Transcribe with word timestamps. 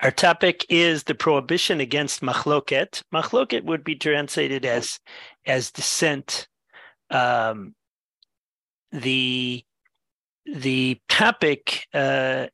Our 0.00 0.10
topic 0.10 0.64
is 0.68 1.04
the 1.04 1.14
prohibition 1.14 1.80
against 1.80 2.22
machloket. 2.22 3.02
Machloket 3.12 3.64
would 3.64 3.84
be 3.84 3.96
translated 3.96 4.64
as 4.64 4.98
as 5.46 5.70
dissent. 5.70 6.48
Um, 7.10 7.74
the 8.92 9.64
the 10.46 11.00
topic 11.08 11.86
uh, 11.92 12.46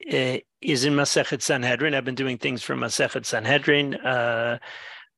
is 0.00 0.84
in 0.84 0.94
Masechet 0.94 1.42
Sanhedrin. 1.42 1.94
I've 1.94 2.04
been 2.04 2.14
doing 2.14 2.38
things 2.38 2.62
from 2.62 2.80
Masechet 2.80 3.24
Sanhedrin, 3.24 3.94
uh, 3.94 4.58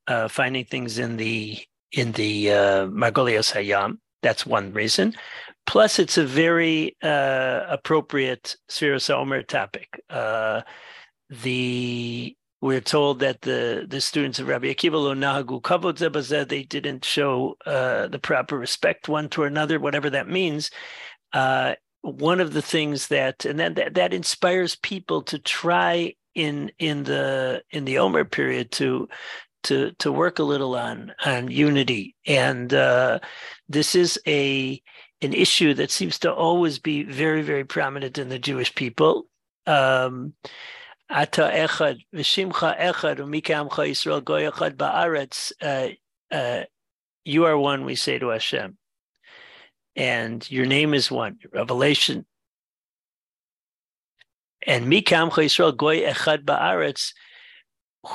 uh, 0.07 0.29
finding 0.29 0.65
things 0.65 0.99
in 0.99 1.17
the 1.17 1.59
in 1.93 2.13
the 2.13 2.51
uh, 2.51 2.87
Margolios 2.87 3.53
Hayam. 3.53 3.99
That's 4.23 4.47
one 4.47 4.73
reason. 4.73 5.15
Plus, 5.67 5.99
it's 5.99 6.19
a 6.19 6.25
very 6.25 6.97
uh, 7.03 7.63
appropriate 7.69 8.57
Sfiras 8.69 9.11
Omer 9.11 9.43
topic. 9.43 9.89
The 11.43 12.36
we're 12.61 12.81
told 12.81 13.18
that 13.21 13.41
the 13.43 13.86
the 13.89 14.00
students 14.00 14.39
of 14.39 14.49
Rabbi 14.49 14.72
Akiva 14.72 14.95
lo 14.95 15.14
nahagu 15.14 15.61
kavod 15.61 15.96
zebazeh 15.99 16.49
they 16.49 16.63
didn't 16.63 17.05
show 17.05 17.57
uh, 17.67 18.07
the 18.07 18.18
proper 18.18 18.58
respect 18.58 19.08
one 19.08 19.29
to 19.31 19.45
another, 19.45 19.81
whatever 19.81 20.11
that 20.11 20.29
means. 20.29 20.71
Uh, 21.32 21.75
one 22.03 22.41
of 22.41 22.53
the 22.53 22.63
things 22.63 23.08
that 23.08 23.45
and 23.45 23.58
then 23.58 23.75
that, 23.75 23.95
that 23.95 24.13
inspires 24.13 24.77
people 24.77 25.22
to 25.22 25.39
try 25.39 26.14
in 26.35 26.71
in 26.79 27.05
the 27.05 27.63
in 27.71 27.85
the 27.85 27.99
Omer 27.99 28.25
period 28.25 28.71
to 28.72 29.08
to 29.64 29.93
to 29.99 30.13
work 30.13 30.39
a 30.39 30.44
little 30.44 30.75
on 30.75 31.14
on 31.25 31.50
unity 31.50 32.14
and 32.27 32.75
uh, 32.75 33.19
this 33.69 33.94
is 33.94 34.19
a 34.27 34.80
an 35.20 35.33
issue 35.33 35.72
that 35.75 35.91
seems 35.91 36.19
to 36.19 36.33
always 36.33 36.78
be 36.78 37.05
very 37.05 37.42
very 37.42 37.64
prominent 37.64 38.19
in 38.19 38.28
the 38.28 38.39
Jewish 38.39 38.75
people. 38.75 39.27
Um, 39.67 40.34
Ata 41.12 41.50
echad 41.52 41.98
v'shimcha 42.14 42.80
echad 42.80 43.18
u'mikamcha 43.18 43.84
Yisrael 43.86 44.24
goy 44.24 44.50
echad 44.50 44.77
ba'aretz. 44.77 45.52
Uh, 45.60 45.88
uh, 46.34 46.64
you 47.24 47.44
are 47.44 47.58
one, 47.58 47.84
we 47.84 47.96
say 47.96 48.19
to 48.19 48.28
Hashem, 48.28 48.78
and 49.94 50.50
your 50.50 50.64
name 50.64 50.94
is 50.94 51.10
one. 51.10 51.38
Revelation. 51.52 52.24
And 54.66 54.86
mikamcha 54.86 55.44
Yisrael 55.44 55.77
goy 55.77 56.00
echad 56.00 56.44
ba'aretz. 56.46 57.12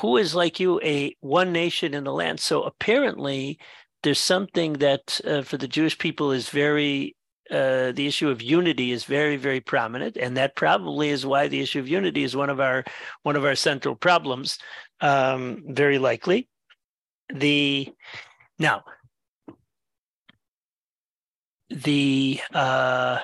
Who 0.01 0.17
is 0.17 0.33
like 0.33 0.59
you, 0.59 0.81
a 0.81 1.15
one 1.19 1.51
nation 1.51 1.93
in 1.93 2.03
the 2.03 2.11
land? 2.11 2.39
So 2.39 2.63
apparently, 2.63 3.59
there's 4.01 4.19
something 4.19 4.73
that 4.73 5.21
uh, 5.23 5.43
for 5.43 5.57
the 5.57 5.67
Jewish 5.67 5.99
people 5.99 6.31
is 6.31 6.49
very 6.49 7.15
uh, 7.51 7.91
the 7.91 8.07
issue 8.07 8.29
of 8.29 8.41
unity 8.41 8.91
is 8.91 9.03
very 9.03 9.37
very 9.37 9.59
prominent 9.61 10.17
and 10.17 10.37
that 10.37 10.55
probably 10.55 11.09
is 11.09 11.25
why 11.25 11.47
the 11.47 11.61
issue 11.61 11.79
of 11.79 11.87
unity 11.87 12.23
is 12.23 12.35
one 12.35 12.49
of 12.49 12.59
our 12.59 12.83
one 13.23 13.35
of 13.35 13.45
our 13.45 13.55
central 13.55 13.95
problems 13.95 14.59
um, 15.01 15.63
very 15.67 15.97
likely. 15.99 16.47
The 17.33 17.89
now 18.59 18.83
the 21.69 22.39
uh, 22.53 23.19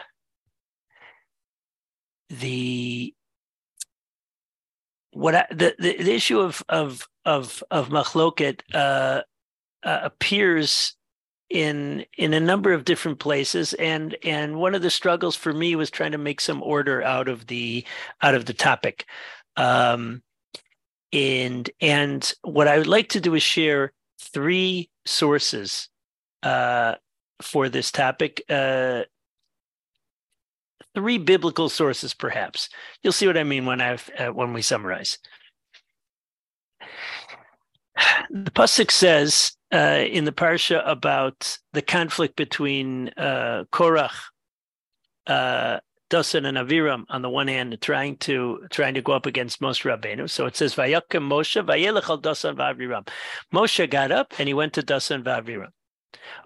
the 2.30 3.14
what 5.12 5.36
I, 5.36 5.46
the, 5.52 5.76
the, 5.80 5.98
the 6.04 6.14
issue 6.14 6.40
of 6.40 6.64
of 6.70 7.08
of 7.26 7.64
of 7.72 7.90
machloket 7.90 8.62
uh, 8.74 9.22
uh, 9.84 10.00
appears 10.04 10.96
in 11.54 12.04
in 12.18 12.34
a 12.34 12.40
number 12.40 12.74
of 12.74 12.84
different 12.84 13.20
places. 13.20 13.74
And 13.76 14.18
and 14.24 14.58
one 14.58 14.76
of 14.76 14.82
the 14.82 14.90
struggles 14.90 15.36
for 15.36 15.54
me 15.54 15.76
was 15.76 15.90
trying 15.90 16.12
to 16.12 16.18
make 16.18 16.42
some 16.42 16.62
order 16.64 17.02
out 17.04 17.30
of 17.30 17.48
the 17.48 17.86
out 18.22 18.36
of 18.36 18.46
the 18.46 18.54
topic. 18.54 19.06
Um 19.56 20.24
and 21.14 21.70
and 21.80 22.34
what 22.42 22.68
i 22.68 22.78
would 22.78 22.88
like 22.88 23.10
to 23.10 23.22
do 23.22 23.36
is 23.36 23.44
share 23.44 23.94
three 24.20 24.90
sources 25.06 25.88
uh 26.42 26.96
for 27.42 27.70
this 27.70 27.92
topic 27.92 28.44
uh 28.50 29.04
three 30.96 31.20
biblical 31.20 31.70
sources 31.70 32.14
perhaps. 32.14 32.70
You'll 33.04 33.14
see 33.14 33.28
what 33.28 33.38
i 33.38 33.44
mean 33.44 33.66
when 33.66 33.80
i've 33.80 34.10
uh, 34.18 34.30
when 34.30 34.54
we 34.54 34.62
summarize. 34.62 35.20
The 38.30 38.52
pusik 38.52 38.90
says 38.90 39.56
uh, 39.74 40.06
in 40.08 40.26
the 40.26 40.32
parsha 40.32 40.88
about 40.88 41.58
the 41.74 41.82
conflict 41.82 42.36
between 42.36 43.10
uh, 43.18 43.66
Korach, 43.72 44.14
uh, 45.28 45.80
and 46.14 46.58
Aviram 46.58 47.06
on 47.10 47.24
the 47.24 47.30
one 47.30 47.48
hand, 47.48 47.76
trying 47.82 48.18
to 48.18 48.60
trying 48.70 48.94
to 48.94 49.02
go 49.02 49.14
up 49.14 49.26
against 49.26 49.62
Moshe 49.62 49.84
Rabbeinu. 49.84 50.30
So 50.30 50.46
it 50.46 50.56
says 50.56 50.76
Vayakim 50.76 51.28
Moshe 51.28 51.66
Vayelech 51.66 52.08
al 52.08 52.22
Dasan 52.22 52.56
v'Aviram. 52.56 53.08
Moshe 53.52 53.90
got 53.90 54.12
up 54.12 54.32
and 54.38 54.48
he 54.48 54.54
went 54.54 54.74
to 54.74 54.84
Dasan 54.84 55.24
v'Aviram. 55.24 55.70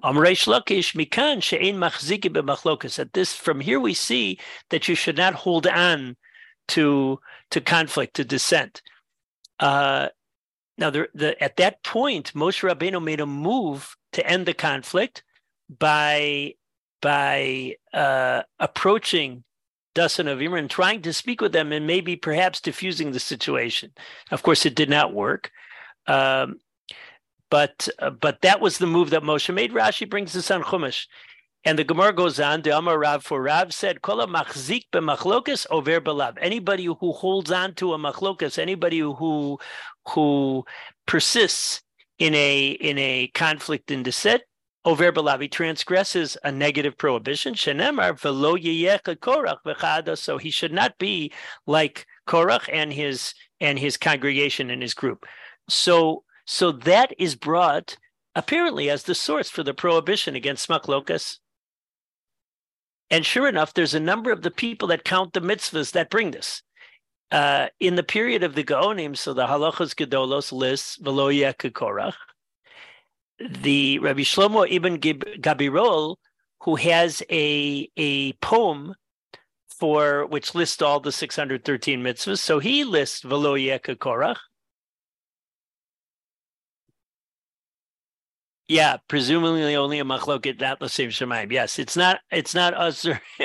Amreish 0.03 0.47
Lakish 0.47 0.95
Mikan 0.95 1.43
She'ein 1.43 1.75
Machziki 1.75 2.29
b'Machlokas. 2.29 2.97
At 2.97 3.11
this, 3.11 3.33
from 3.33 3.59
here 3.59 3.81
we 3.81 3.93
see 3.93 4.39
that 4.69 4.87
you 4.87 4.95
should 4.95 5.17
not 5.17 5.33
hold 5.33 5.67
on 5.67 6.15
to 6.69 7.19
to 7.51 7.59
conflict, 7.59 8.15
to 8.15 8.23
dissent. 8.23 8.81
Uh, 9.59 10.07
now, 10.77 10.89
the, 10.89 11.09
the, 11.13 11.43
at 11.43 11.57
that 11.57 11.83
point, 11.83 12.33
Moshe 12.33 12.67
Rabbeinu 12.67 13.03
made 13.03 13.19
a 13.19 13.25
move 13.25 13.95
to 14.13 14.25
end 14.25 14.45
the 14.45 14.53
conflict 14.53 15.23
by 15.69 16.53
by 17.01 17.75
uh, 17.93 18.41
approaching 18.59 19.43
Dasan 19.95 20.31
of 20.31 20.41
and 20.53 20.69
trying 20.69 21.01
to 21.03 21.13
speak 21.13 21.41
with 21.41 21.51
them 21.51 21.71
and 21.71 21.85
maybe 21.85 22.15
perhaps 22.15 22.61
diffusing 22.61 23.11
the 23.11 23.19
situation. 23.19 23.91
Of 24.31 24.43
course, 24.43 24.65
it 24.65 24.75
did 24.75 24.89
not 24.89 25.13
work. 25.13 25.51
Um, 26.05 26.59
but 27.49 27.87
uh, 27.99 28.11
but 28.11 28.41
that 28.41 28.61
was 28.61 28.77
the 28.77 28.87
move 28.87 29.09
that 29.11 29.23
Moshe 29.23 29.53
made. 29.53 29.73
Rashi 29.73 30.09
brings 30.09 30.33
this 30.33 30.51
on 30.51 30.63
Chumash. 30.63 31.07
And 31.67 31.77
the 31.77 31.83
Gemara 31.83 32.13
goes 32.13 32.39
on, 32.39 32.61
the 32.61 32.77
Amar 32.77 32.97
Rav 32.97 33.25
for 33.25 33.41
Rav 33.41 33.73
said, 33.73 34.01
Kola 34.01 34.25
machzik 34.25 34.83
b'machlokas 34.93 35.67
over 35.69 35.99
belav. 35.99 36.37
Anybody 36.39 36.85
who 36.85 37.11
holds 37.11 37.51
on 37.51 37.73
to 37.73 37.93
a 37.93 37.97
machlokas, 37.97 38.57
anybody 38.57 38.99
who 38.99 39.59
who 40.07 40.63
persists 41.07 41.81
in 42.19 42.33
a 42.35 42.69
in 42.69 42.97
a 42.97 43.27
conflict 43.33 43.91
in 43.91 44.01
dissent, 44.01 44.43
over 44.85 45.11
belav, 45.11 45.41
he 45.41 45.49
transgresses 45.49 46.37
a 46.45 46.53
negative 46.53 46.97
prohibition. 46.97 47.53
Shenemar 47.53 48.17
velo 48.17 48.55
korach 48.55 49.57
v'chada. 49.65 50.17
So 50.17 50.37
he 50.37 50.49
should 50.49 50.71
not 50.71 50.97
be 50.97 51.33
like 51.65 52.05
Korach 52.29 52.69
and 52.71 52.93
his 52.93 53.33
and 53.59 53.77
his 53.77 53.97
congregation 53.97 54.69
and 54.69 54.81
his 54.81 54.93
group. 54.93 55.25
So 55.67 56.23
so 56.45 56.71
that 56.71 57.13
is 57.19 57.35
brought 57.35 57.97
apparently 58.35 58.89
as 58.89 59.03
the 59.03 59.15
source 59.15 59.49
for 59.49 59.63
the 59.63 59.73
prohibition 59.73 60.33
against 60.33 60.69
machlokas 60.69 61.39
and 63.09 63.25
sure 63.25 63.47
enough, 63.47 63.73
there's 63.73 63.93
a 63.93 63.99
number 63.99 64.31
of 64.31 64.41
the 64.41 64.51
people 64.51 64.87
that 64.89 65.05
count 65.05 65.33
the 65.33 65.41
mitzvahs 65.41 65.91
that 65.91 66.09
bring 66.09 66.31
this. 66.31 66.61
Uh, 67.31 67.67
in 67.79 67.95
the 67.95 68.03
period 68.03 68.43
of 68.43 68.55
the 68.55 68.63
Gaonim, 68.63 69.17
so 69.17 69.33
the 69.33 69.47
Halachos 69.47 69.93
Gedolos 69.93 70.51
lists 70.51 70.97
Veloya 70.97 71.53
Korach, 71.53 72.13
the 73.39 73.99
Rabbi 73.99 74.21
Shlomo 74.21 74.65
Ibn 74.69 74.97
Gabirol, 74.99 76.15
who 76.61 76.75
has 76.75 77.21
a, 77.29 77.89
a 77.97 78.33
poem 78.33 78.95
for 79.77 80.25
which 80.25 80.55
lists 80.55 80.81
all 80.81 80.99
the 80.99 81.11
613 81.11 82.01
mitzvahs, 82.01 82.39
so 82.39 82.59
he 82.59 82.83
lists 82.83 83.23
Veloya 83.23 83.79
Korach. 83.79 84.37
Yeah, 88.67 88.97
presumably 89.07 89.77
only 89.77 89.99
a 89.99 90.03
machloket, 90.03 90.59
the 90.79 90.89
same 90.89 91.09
shemaim. 91.09 91.51
Yes, 91.51 91.79
it's 91.79 91.95
not. 91.95 92.19
It's 92.31 92.53
not 92.53 92.73
us. 92.73 93.05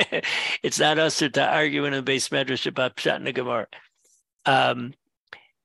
it's 0.62 0.80
not 0.80 0.98
us 0.98 1.18
to 1.18 1.46
argue 1.46 1.84
in 1.84 1.94
a 1.94 2.02
base 2.02 2.28
medrash 2.30 2.66
about 2.66 2.96
pshat 2.96 3.22
and. 3.22 3.66
Um, 4.44 4.94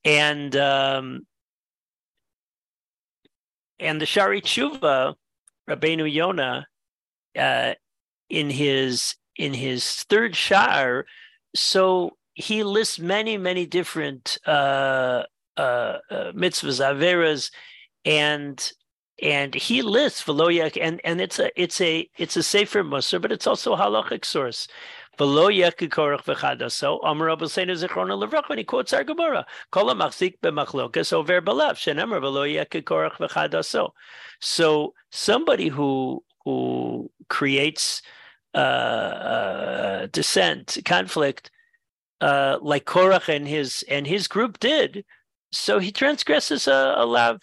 and 0.05 0.55
um, 0.55 1.25
and 3.79 3.99
the 3.99 4.05
Shari 4.05 4.41
Tshuva, 4.41 5.15
Rabbeinu 5.67 6.11
Yonah, 6.11 6.67
uh, 7.35 7.73
in 8.29 8.51
his 8.51 9.15
in 9.35 9.55
his 9.55 10.03
third 10.03 10.35
shar, 10.35 11.05
so 11.55 12.11
he 12.35 12.63
lists 12.63 12.99
many 12.99 13.37
many 13.37 13.65
different 13.65 14.37
uh, 14.45 15.23
uh, 15.57 15.97
uh 16.11 16.31
mitzvahs, 16.33 16.79
averas, 16.79 17.49
and 18.05 18.71
and 19.21 19.55
he 19.55 19.81
lists 19.81 20.23
Veloyak, 20.23 20.77
and 20.81 21.01
and 21.03 21.19
it's 21.21 21.39
a 21.39 21.49
it's 21.59 21.81
a 21.81 22.09
it's 22.17 22.37
a 22.37 22.43
safer 22.43 22.83
Musar, 22.83 23.21
but 23.21 23.31
it's 23.31 23.47
also 23.47 23.73
a 23.73 23.77
halachic 23.77 24.25
source. 24.25 24.67
Veloyak 25.17 25.89
korach 25.89 26.23
v'chadaso 26.25 26.99
Amar 27.03 27.27
Rabbi 27.27 27.45
Seinu 27.45 27.71
Zichrona 27.71 28.15
Levrach 28.15 28.47
when 28.49 28.59
he 28.59 28.63
quotes 28.63 28.93
our 28.93 29.03
Gemara. 29.03 29.45
Kol 29.71 29.93
machzik 29.95 30.39
b'machlokas 30.43 31.11
over 31.11 31.41
belav 31.41 31.73
shenemar 31.73 32.21
veloyak 32.21 32.83
korach 32.83 33.17
v'chadaso. 33.17 33.91
So 34.39 34.93
somebody 35.11 35.69
who 35.69 36.23
who 36.45 37.11
creates 37.29 38.01
uh, 38.53 38.57
uh, 38.57 40.07
dissent, 40.11 40.77
conflict, 40.85 41.51
uh, 42.21 42.57
like 42.61 42.85
Korach 42.85 43.27
and 43.27 43.47
his 43.47 43.83
and 43.89 44.07
his 44.07 44.27
group 44.27 44.59
did, 44.59 45.03
so 45.51 45.79
he 45.79 45.91
transgresses 45.91 46.67
a, 46.67 46.95
a 46.97 47.05
lav. 47.05 47.41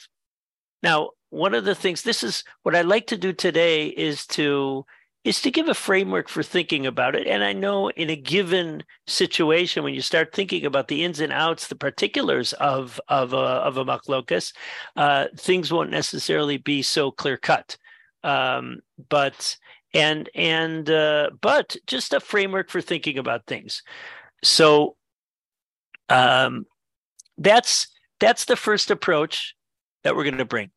Now, 0.83 1.11
one 1.35 1.55
of 1.55 1.65
the 1.65 1.75
things 1.75 2.03
this 2.03 2.23
is 2.23 2.45
what 2.63 2.77
I 2.77 2.83
like 2.83 3.09
to 3.09 3.17
do 3.17 3.33
today 3.33 3.89
is 3.89 4.27
to 4.29 4.87
is 5.25 5.41
to 5.41 5.51
give 5.51 5.69
a 5.69 5.75
framework 5.75 6.29
for 6.29 6.43
thinking 6.43 6.87
about 6.87 7.17
it. 7.17 7.27
And 7.27 7.43
I 7.43 7.55
know 7.55 7.89
in 7.91 8.11
a 8.11 8.17
given 8.17 8.85
situation, 9.07 9.83
when 9.83 9.95
you 9.95 10.03
start 10.03 10.35
thinking 10.35 10.67
about 10.67 10.89
the 10.89 11.03
ins 11.03 11.19
and 11.19 11.33
outs, 11.33 11.67
the 11.67 11.75
particulars 11.75 12.53
of 12.55 13.01
of 13.09 13.33
a, 13.33 13.37
of 13.37 13.77
a 13.79 13.85
machlokas, 13.85 14.53
uh, 14.97 15.27
things 15.37 15.73
won't 15.73 15.91
necessarily 15.91 16.59
be 16.59 16.83
so 16.83 17.11
clear 17.11 17.37
cut. 17.37 17.77
Um, 18.23 18.81
but 19.09 19.57
and 19.93 20.29
and 20.35 20.89
uh, 20.89 21.31
but 21.41 21.77
just 21.87 22.13
a 22.13 22.21
framework 22.21 22.71
for 22.71 22.81
thinking 22.81 23.19
about 23.19 23.47
things. 23.47 23.83
So 24.45 24.97
um, 26.09 26.67
that's 27.39 27.89
that's 28.21 28.45
the 28.45 28.57
first 28.57 28.91
approach 28.91 29.57
that 30.05 30.15
we're 30.15 30.25
going 30.25 30.39
to 30.39 30.45
bring. 30.45 30.71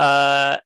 Uh, 0.00 0.56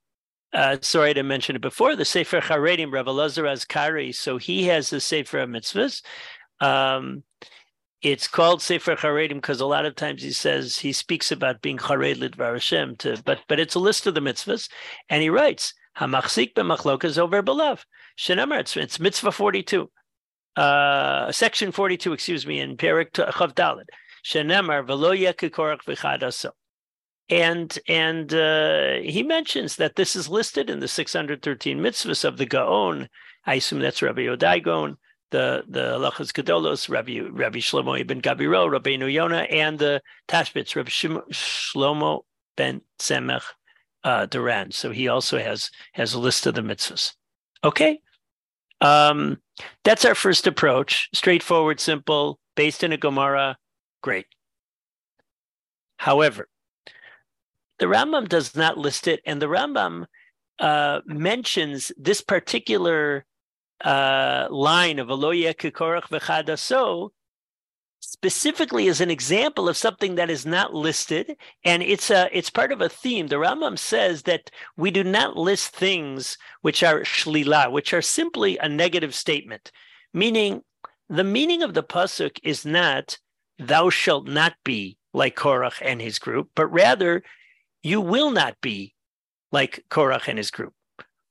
uh, 0.52 0.76
sorry 0.81 1.12
to 1.12 1.25
mention 1.25 1.56
it 1.56 1.62
before. 1.62 1.96
The 1.96 2.04
Sefer 2.04 2.40
Charedim, 2.40 2.92
Rav 2.92 3.06
Elazar 3.06 3.50
Azkari, 3.50 4.14
so 4.14 4.38
he 4.38 4.64
has 4.64 4.90
the 4.90 5.00
Sefer 5.00 5.44
Mitzvahs. 5.44 6.02
Um, 6.60 7.25
it's 8.00 8.28
called 8.28 8.62
Sefer 8.62 8.94
Charedim 8.94 9.34
because 9.34 9.60
a 9.60 9.66
lot 9.66 9.86
of 9.86 9.96
times 9.96 10.22
he 10.22 10.31
says 10.31 10.78
he 10.78 10.92
speaks 10.92 11.32
about 11.32 11.62
being 11.62 11.78
Chared 11.78 12.19
Lidvar 12.19 12.52
Hashem, 12.52 12.94
to, 12.98 13.20
but 13.25 13.40
but 13.48 13.58
it's 13.58 13.75
a 13.75 13.81
list 13.81 14.06
of 14.06 14.14
the 14.14 14.20
mitzvahs, 14.20 14.70
and 15.08 15.20
he 15.20 15.31
writes 15.31 15.75
Hamachzik 15.98 16.54
b'machlokas 16.54 17.19
over 17.19 17.42
belav. 17.42 17.84
Shenamar, 18.16 18.60
it's, 18.60 18.76
it's 18.76 19.00
mitzvah 19.00 19.32
forty 19.32 19.64
two, 19.64 19.90
uh, 20.54 21.32
section 21.32 21.72
forty 21.72 21.96
two, 21.96 22.12
excuse 22.12 22.46
me, 22.46 22.60
in 22.60 22.76
Perik 22.76 23.10
Chav 23.10 23.52
Dalet. 23.54 23.86
Shenamar 24.25 24.86
v'lo 24.86 25.19
yekikorach 25.19 25.82
v'chadaso. 25.88 26.50
And 27.30 27.78
and 27.88 28.34
uh, 28.34 28.96
he 29.02 29.22
mentions 29.22 29.76
that 29.76 29.96
this 29.96 30.14
is 30.14 30.28
listed 30.28 30.68
in 30.68 30.80
the 30.80 30.88
613 30.88 31.78
mitzvahs 31.80 32.24
of 32.24 32.36
the 32.36 32.46
Gaon. 32.46 33.08
I 33.46 33.54
assume 33.54 33.80
that's 33.80 34.02
Rabbi 34.02 34.22
Yehudai 34.22 34.62
Gaon, 34.62 34.98
the 35.30 35.64
the 35.66 35.98
Halachos 35.98 36.32
Gedolos, 36.32 36.88
Rabbi 36.90 37.20
Rabbi 37.30 37.58
Shlomo 37.58 37.98
ibn 37.98 38.20
Gabirol, 38.20 38.70
Rabbi 38.70 38.90
Yona, 38.90 39.50
and 39.50 39.78
the 39.78 40.02
Tashbitz, 40.28 40.76
Rabbi 40.76 40.90
Shlomo 40.90 42.24
ben 42.56 42.82
Tzemach 42.98 43.44
uh, 44.04 44.26
Duran. 44.26 44.70
So 44.70 44.90
he 44.90 45.08
also 45.08 45.38
has 45.38 45.70
has 45.92 46.12
a 46.12 46.20
list 46.20 46.46
of 46.46 46.54
the 46.54 46.60
mitzvahs. 46.60 47.14
Okay, 47.64 48.00
um, 48.80 49.38
that's 49.82 50.04
our 50.04 50.14
first 50.14 50.46
approach. 50.46 51.08
Straightforward, 51.14 51.80
simple, 51.80 52.38
based 52.54 52.84
in 52.84 52.92
a 52.92 52.98
Gemara. 52.98 53.56
Great. 54.02 54.26
However, 55.96 56.48
the 57.78 57.86
Rambam 57.86 58.28
does 58.28 58.54
not 58.54 58.78
list 58.78 59.08
it, 59.08 59.20
and 59.26 59.40
the 59.40 59.46
Rambam 59.46 60.06
uh, 60.58 61.00
mentions 61.06 61.92
this 61.96 62.20
particular 62.20 63.24
uh, 63.84 64.46
line 64.50 64.98
of 64.98 65.08
Aloya 65.08 65.54
Kikorach 65.54 66.08
V'chadaso 66.08 67.10
specifically 68.00 68.86
as 68.88 69.00
an 69.00 69.10
example 69.10 69.68
of 69.68 69.76
something 69.76 70.14
that 70.14 70.30
is 70.30 70.44
not 70.44 70.74
listed, 70.74 71.36
and 71.64 71.82
it's 71.82 72.10
a 72.10 72.28
it's 72.32 72.50
part 72.50 72.70
of 72.70 72.80
a 72.80 72.88
theme. 72.88 73.28
The 73.28 73.36
Rambam 73.36 73.78
says 73.78 74.22
that 74.22 74.50
we 74.76 74.90
do 74.90 75.02
not 75.02 75.36
list 75.36 75.74
things 75.74 76.36
which 76.60 76.82
are 76.82 77.00
shlila, 77.00 77.72
which 77.72 77.92
are 77.92 78.02
simply 78.02 78.58
a 78.58 78.68
negative 78.68 79.14
statement, 79.14 79.72
meaning 80.12 80.62
the 81.08 81.24
meaning 81.24 81.62
of 81.62 81.74
the 81.74 81.82
pasuk 81.82 82.38
is 82.42 82.64
not 82.64 83.18
"Thou 83.58 83.90
shalt 83.90 84.26
not 84.26 84.54
be 84.64 84.98
like 85.12 85.36
Korach 85.36 85.80
and 85.82 86.00
his 86.00 86.18
group," 86.18 86.50
but 86.54 86.66
rather 86.66 87.22
you 87.84 88.00
will 88.00 88.31
not 88.31 88.56
be 88.60 88.94
like 89.52 89.84
Korach 89.90 90.26
and 90.26 90.38
his 90.38 90.50
group. 90.50 90.72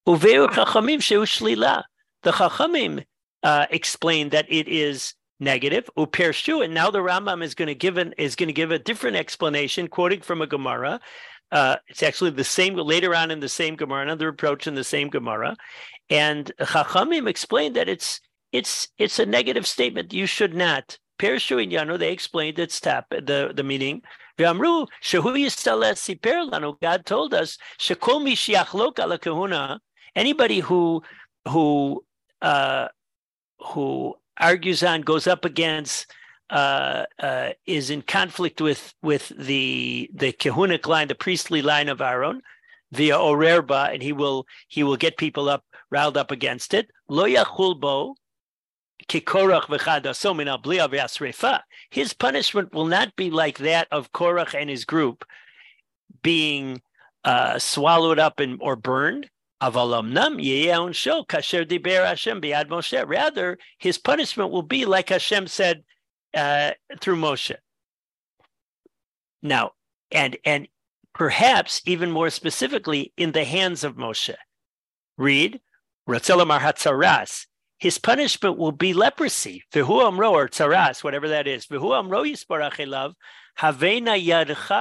The 0.05 2.31
chachamim 2.31 3.03
uh, 3.41 3.65
explain 3.69 4.29
that 4.29 4.45
it 4.49 4.67
is 4.69 5.13
negative. 5.39 5.89
Upershu, 5.97 6.63
and 6.63 6.73
now 6.73 6.89
the 6.89 6.99
Rambam 6.99 7.43
is 7.43 7.55
going 7.55 7.67
to 7.67 7.75
give 7.75 7.97
an, 7.97 8.13
is 8.17 8.35
going 8.35 8.47
to 8.47 8.53
give 8.53 8.71
a 8.71 8.79
different 8.79 9.17
explanation, 9.17 9.87
quoting 9.87 10.21
from 10.21 10.41
a 10.41 10.47
Gemara. 10.47 11.01
Uh, 11.51 11.75
it's 11.87 12.03
actually 12.03 12.31
the 12.31 12.43
same 12.43 12.75
later 12.75 13.13
on 13.13 13.29
in 13.29 13.39
the 13.39 13.49
same 13.49 13.75
Gemara, 13.75 14.03
another 14.03 14.29
approach 14.29 14.67
in 14.67 14.75
the 14.75 14.83
same 14.83 15.09
Gemara, 15.09 15.55
and 16.09 16.51
Chachamim 16.59 17.27
explained 17.27 17.75
that 17.75 17.89
it's 17.89 18.21
it's 18.51 18.87
it's 18.97 19.19
a 19.19 19.25
negative 19.25 19.67
statement. 19.67 20.13
You 20.13 20.25
should 20.25 20.53
not. 20.53 20.97
Pershu 21.19 21.61
and 21.61 21.71
Yano, 21.71 21.97
they 21.97 22.11
explained 22.11 22.59
its 22.59 22.79
tap 22.79 23.09
the 23.09 23.51
the 23.55 23.63
meaning. 23.63 24.01
God 24.37 24.59
told 27.05 27.33
us, 27.33 27.57
anybody 30.15 30.59
who 30.59 31.03
who 31.47 32.03
uh, 32.41 32.87
who 33.59 34.15
argues 34.39 34.83
on, 34.83 35.01
goes 35.01 35.27
up 35.27 35.45
against, 35.45 36.07
uh, 36.49 37.05
uh, 37.19 37.49
is 37.65 37.89
in 37.89 38.01
conflict 38.01 38.59
with 38.61 38.93
with 39.01 39.31
the 39.37 40.09
the 40.13 40.33
kahunic 40.33 40.87
line, 40.87 41.07
the 41.07 41.15
priestly 41.15 41.61
line 41.61 41.89
of 41.89 42.01
Aaron, 42.01 42.41
via 42.91 43.17
orerba, 43.17 43.93
and 43.93 44.01
he 44.01 44.13
will 44.13 44.45
he 44.67 44.83
will 44.83 44.97
get 44.97 45.17
people 45.17 45.49
up 45.49 45.63
riled 45.91 46.17
up 46.17 46.31
against 46.31 46.73
it. 46.73 46.89
Lo 47.07 47.25
yachulbo 47.25 48.15
his 51.89 52.13
punishment 52.13 52.73
will 52.73 52.85
not 52.85 53.15
be 53.15 53.29
like 53.29 53.57
that 53.59 53.87
of 53.91 54.11
Korach 54.11 54.53
and 54.59 54.69
his 54.69 54.85
group 54.85 55.25
being 56.21 56.81
uh, 57.23 57.59
swallowed 57.59 58.19
up 58.19 58.39
and 58.39 58.57
or 58.61 58.75
burned. 58.75 59.29
Rather, 63.07 63.57
his 63.77 63.97
punishment 63.97 64.51
will 64.51 64.61
be 64.61 64.85
like 64.85 65.09
Hashem 65.09 65.47
said 65.47 65.83
uh, 66.33 66.71
through 66.99 67.15
Moshe. 67.15 67.55
Now, 69.41 69.71
and 70.11 70.37
and 70.43 70.67
perhaps 71.13 71.81
even 71.85 72.11
more 72.11 72.29
specifically 72.29 73.13
in 73.15 73.31
the 73.31 73.45
hands 73.45 73.83
of 73.83 73.95
Moshe. 73.95 74.35
Read, 75.17 75.61
Ratzelamar 76.09 76.59
Hatzaras, 76.59 77.45
his 77.83 77.97
punishment 77.97 78.57
will 78.57 78.71
be 78.71 78.93
leprosy. 78.93 79.61
Vihu 79.73 80.07
amro 80.07 80.31
or 80.31 80.47
tzaras, 80.47 81.03
whatever 81.03 81.27
that 81.27 81.47
is. 81.47 81.65
Vihu 81.65 81.99
amro 81.99 82.23
yisparach 82.23 82.77
havena 83.59 84.15
yadcha. 84.25 84.79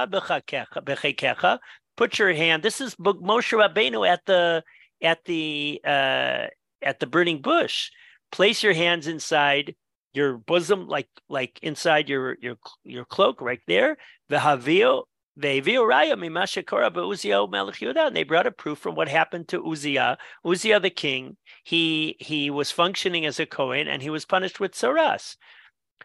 Put 1.97 2.17
your 2.17 2.33
hand. 2.33 2.63
This 2.63 2.79
is 2.79 2.95
Moshe 2.95 3.57
Rabbeinu 3.61 4.07
at 4.07 4.25
the 4.25 4.63
at 5.01 5.25
the 5.25 5.81
uh, 5.83 6.47
at 6.81 7.01
the 7.01 7.05
burning 7.05 7.41
bush. 7.41 7.91
Place 8.31 8.63
your 8.63 8.71
hands 8.71 9.07
inside 9.07 9.75
your 10.13 10.37
bosom, 10.37 10.87
like 10.87 11.09
like 11.27 11.59
inside 11.61 12.07
your 12.07 12.37
your 12.39 12.55
your 12.85 13.03
cloak, 13.03 13.41
right 13.41 13.59
there. 13.67 13.97
V'havio 14.31 15.03
and 15.35 15.65
they 18.15 18.23
brought 18.23 18.47
a 18.47 18.51
proof 18.51 18.79
from 18.79 18.95
what 18.95 19.07
happened 19.07 19.47
to 19.47 19.65
Uzziah. 19.65 20.17
Uzziah 20.45 20.79
the 20.79 20.89
king, 20.89 21.37
he 21.63 22.15
he 22.19 22.49
was 22.49 22.71
functioning 22.71 23.25
as 23.25 23.39
a 23.39 23.45
Kohen 23.45 23.87
and 23.87 24.01
he 24.01 24.09
was 24.09 24.25
punished 24.25 24.59
with 24.59 24.73
tzaras. 24.73 25.37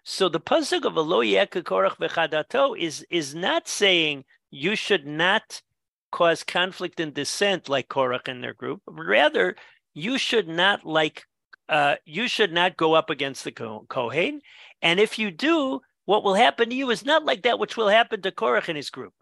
So 0.05 0.29
the 0.29 0.41
pasuk 0.41 0.85
of 0.85 0.95
Korach 0.95 1.99
v'chadato 1.99 2.79
is 2.79 3.05
is 3.11 3.35
not 3.35 3.69
saying 3.69 4.25
you 4.51 4.77
should 4.77 5.07
not 5.07 5.63
cause 6.11 6.43
conflict 6.43 7.01
and 7.01 7.13
dissent 7.13 7.69
like 7.69 7.89
Korach 7.89 8.29
and 8.29 8.43
their 8.43 8.55
group. 8.55 8.81
Rather, 8.87 9.57
you 9.93 10.17
should 10.17 10.49
not 10.49 10.87
like 10.87 11.25
uh, 11.69 11.97
you 12.07 12.29
should 12.29 12.53
not 12.53 12.79
go 12.79 12.95
up 12.95 13.11
against 13.11 13.45
the 13.45 13.53
Kohen. 13.53 14.41
And 14.81 14.99
if 14.99 15.19
you 15.19 15.31
do, 15.31 15.83
what 16.09 16.25
will 16.25 16.35
happen 16.35 16.71
to 16.71 16.75
you 16.75 16.91
is 16.91 17.05
not 17.05 17.25
like 17.25 17.43
that 17.43 17.59
which 17.59 17.77
will 17.77 17.89
happen 17.89 18.23
to 18.23 18.31
Korach 18.31 18.69
and 18.69 18.77
his 18.77 18.91
group 18.91 19.13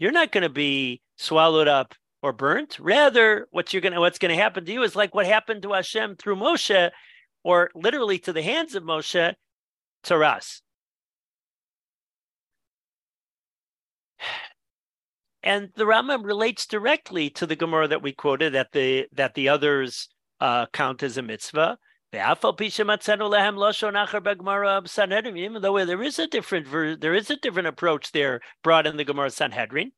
you're 0.00 0.10
not 0.10 0.32
going 0.32 0.42
to 0.42 0.48
be 0.48 1.02
swallowed 1.16 1.68
up 1.68 1.94
or 2.22 2.32
burnt. 2.32 2.78
Rather, 2.80 3.46
what 3.50 3.72
you're 3.72 3.82
going 3.82 3.92
to 3.92 4.00
what's 4.00 4.18
going 4.18 4.34
to 4.34 4.42
happen 4.42 4.64
to 4.64 4.72
you 4.72 4.82
is 4.82 4.96
like 4.96 5.14
what 5.14 5.26
happened 5.26 5.62
to 5.62 5.72
Hashem 5.72 6.16
through 6.16 6.36
Moshe, 6.36 6.90
or 7.44 7.70
literally 7.74 8.18
to 8.20 8.32
the 8.32 8.42
hands 8.42 8.74
of 8.74 8.82
Moshe, 8.82 9.34
Taras. 10.02 10.62
And 15.42 15.70
the 15.74 15.84
Rambam 15.84 16.22
relates 16.26 16.66
directly 16.66 17.30
to 17.30 17.46
the 17.46 17.56
Gemara 17.56 17.88
that 17.88 18.02
we 18.02 18.12
quoted 18.12 18.52
that 18.52 18.72
the 18.72 19.06
that 19.12 19.32
the 19.32 19.48
others 19.48 20.10
uh, 20.38 20.66
count 20.74 21.02
as 21.02 21.16
a 21.16 21.22
mitzvah. 21.22 21.78
Even 22.12 22.34
though 25.62 25.84
there 25.84 26.02
is 26.02 26.18
a 26.18 26.26
different 26.26 27.00
there 27.00 27.14
is 27.14 27.30
a 27.30 27.36
different 27.36 27.68
approach 27.68 28.10
there 28.10 28.40
brought 28.64 28.86
in 28.86 28.96
the 28.96 29.04
Gemara 29.04 29.30
Sanhedrin. 29.30 29.92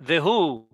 Vehu 0.00 0.66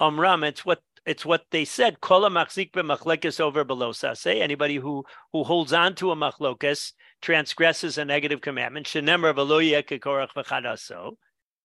Omram, 0.00 0.44
it's 0.44 0.64
what 0.64 0.82
it's 1.06 1.24
what 1.24 1.44
they 1.52 1.64
said. 1.64 2.00
Kola 2.00 2.28
machzik 2.28 2.72
b'machlekes 2.72 3.38
over 3.38 3.62
below 3.62 3.92
sase. 3.92 4.40
Anybody 4.40 4.76
who 4.76 5.04
who 5.32 5.44
holds 5.44 5.72
on 5.72 5.94
to 5.94 6.10
a 6.10 6.16
machlokes 6.16 6.92
transgresses 7.20 7.98
a 7.98 8.04
negative 8.04 8.40
commandment, 8.40 8.86
shenemar 8.86 9.32
v'lo 9.32 9.60
korach 10.00 10.32
v'chadaso, 10.34 11.12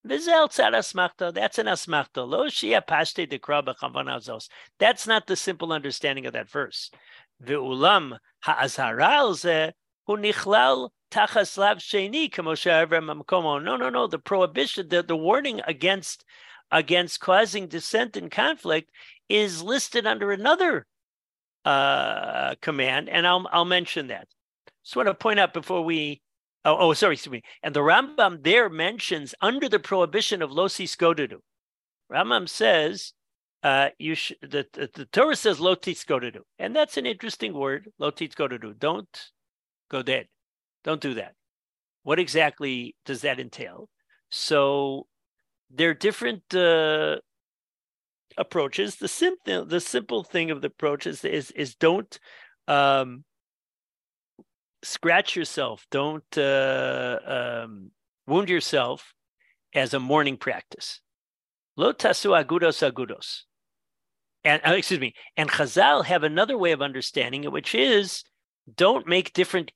v'zel 0.08 0.50
tzad 0.50 0.74
asmachta, 0.74 1.34
that's 1.34 1.58
an 1.58 1.66
asmachta, 1.66 2.28
lo 2.28 2.46
shia 2.46 2.86
pashte 2.86 3.28
dekra 3.28 3.64
b'chavanazos. 3.66 4.50
That's 4.78 5.08
not 5.08 5.26
the 5.26 5.36
simple 5.36 5.74
understanding 5.74 6.28
of 6.28 6.34
that 6.34 6.48
verse. 6.50 6.92
Ve'ulam 7.44 8.18
ha'azhara 8.42 9.08
al 9.08 9.34
zeh 9.34 9.72
hu 10.06 10.18
nichlal 10.18 10.90
tachas 11.12 11.58
lav 11.58 11.78
sheni 11.78 12.32
kamo 12.32 13.60
No, 13.60 13.78
no, 13.78 13.90
no. 13.90 14.08
The 14.08 14.20
prohibition, 14.20 14.88
the, 14.88 15.04
the 15.04 15.16
warning 15.16 15.62
against 15.66 16.24
against 16.72 17.20
causing 17.22 17.68
dissent 17.68 18.18
and 18.18 18.30
conflict 18.30 18.92
is 19.30 19.64
listed 19.64 20.06
under 20.06 20.32
another 20.32 20.86
uh, 21.66 22.56
command, 22.62 23.10
and 23.10 23.28
I'll 23.28 23.48
I'll 23.52 23.66
mention 23.66 24.08
that. 24.08 24.28
Just 24.84 24.96
want 24.96 25.08
to 25.08 25.14
point 25.14 25.40
out 25.40 25.54
before 25.54 25.84
we. 25.84 26.22
Oh, 26.66 26.78
oh 26.78 26.94
sorry, 26.94 27.14
excuse 27.14 27.32
me. 27.32 27.44
And 27.64 27.74
the 27.74 27.82
Rambam 27.82 28.44
there 28.44 28.70
mentions 28.70 29.36
under 29.42 29.70
the 29.70 29.80
prohibition 29.80 30.42
of 30.42 30.50
losi 30.50 30.86
skodudu. 30.86 31.40
Rambam 32.12 32.48
says 32.48 33.14
uh, 33.64 33.90
you 33.98 34.16
sh- 34.16 34.34
the, 34.42 34.66
the, 34.74 34.90
the 34.94 35.06
Torah 35.06 35.36
says 35.36 35.60
lotis 35.60 36.06
skodudu, 36.06 36.42
and 36.60 36.76
that's 36.76 36.98
an 36.98 37.06
interesting 37.06 37.54
word. 37.54 37.90
Lotis 38.00 38.34
skodudu. 38.34 38.62
do," 38.62 38.74
don't 38.74 39.32
go 39.90 40.02
dead. 40.02 40.28
Don't 40.84 41.02
do 41.02 41.16
that. 41.16 41.34
What 42.04 42.20
exactly 42.20 42.96
does 43.06 43.22
that 43.22 43.40
entail? 43.40 43.90
So 44.30 45.08
there 45.70 45.90
are 45.90 45.94
different 45.94 46.54
uh, 46.54 47.18
approaches. 48.38 48.96
The 48.96 49.08
simple 49.08 49.66
the 49.66 49.82
simple 49.82 50.24
thing 50.24 50.52
of 50.52 50.62
the 50.62 50.68
approach 50.68 51.08
is 51.08 51.26
is, 51.26 51.52
is 51.52 51.76
don't 51.76 52.18
um, 52.68 53.24
scratch 54.84 55.36
yourself. 55.36 55.86
Don't 55.92 56.38
uh, 56.38 57.20
um, 57.26 57.92
wound 58.28 58.50
yourself 58.50 59.14
as 59.74 59.94
a 59.94 60.00
mourning 60.00 60.38
practice. 60.38 61.02
Lo 61.76 61.92
tasu 61.92 62.32
agudos 62.32 62.82
agudos. 62.82 63.44
And 64.44 64.62
uh, 64.66 64.72
excuse 64.72 65.00
me, 65.00 65.14
and 65.36 65.50
Chazal 65.50 66.06
have 66.06 66.24
another 66.24 66.58
way 66.58 66.72
of 66.72 66.82
understanding 66.82 67.44
it, 67.44 67.52
which 67.52 67.76
is 67.76 68.24
don't 68.76 69.08
make 69.08 69.34
different 69.34 69.72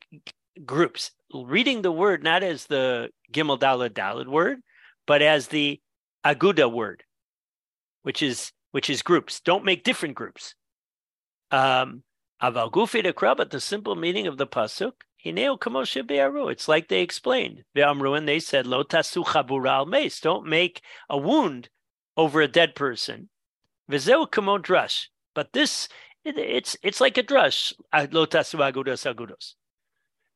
groups. 0.66 1.12
Reading 1.34 1.82
the 1.82 1.92
word 1.92 2.24
not 2.24 2.44
as 2.44 2.66
the 2.66 3.10
Gimel 3.34 3.60
Dalad 3.60 3.92
Dalad 3.92 4.28
word, 4.28 4.60
but 5.08 5.22
as 5.22 5.48
the 5.48 5.82
Aguda 6.26 6.72
word, 6.72 7.04
which 8.04 8.22
is 8.22 8.52
which 8.72 8.90
is 8.90 9.02
groups. 9.02 9.40
Don't 9.40 9.66
make 9.66 9.84
different 9.84 10.16
groups. 10.16 10.56
Um, 11.52 12.04
Aval 12.42 12.72
gufi 12.72 13.04
dekra, 13.04 13.36
but 13.36 13.52
the 13.52 13.60
simple 13.60 13.96
meaning 13.96 14.28
of 14.28 14.38
the 14.38 14.48
pasuk, 14.48 14.94
kamoshe. 15.24 16.52
It's 16.52 16.68
like 16.68 16.88
they 16.88 17.02
explained. 17.02 17.64
Ve'amru, 17.76 18.18
and 18.18 18.28
they 18.28 18.40
said, 18.40 18.66
lo 18.66 18.84
tasu 18.84 19.24
chabura 19.24 19.70
al 19.70 19.86
meis. 19.86 20.20
Don't 20.20 20.48
make 20.48 20.82
a 21.10 21.18
wound 21.18 21.70
over 22.18 22.42
a 22.42 22.48
dead 22.48 22.74
person. 22.76 23.30
V'zeu 23.92 24.30
kamo 24.32 24.58
drush. 24.58 25.08
But 25.36 25.54
this, 25.54 25.90
it, 26.24 26.38
it's 26.38 26.78
it's 26.82 27.02
like 27.02 27.18
a 27.18 27.24
drush. 27.24 27.74
Lo 28.12 28.26
tasu 28.26 28.60
agudos 28.60 29.06
agudos. 29.06 29.56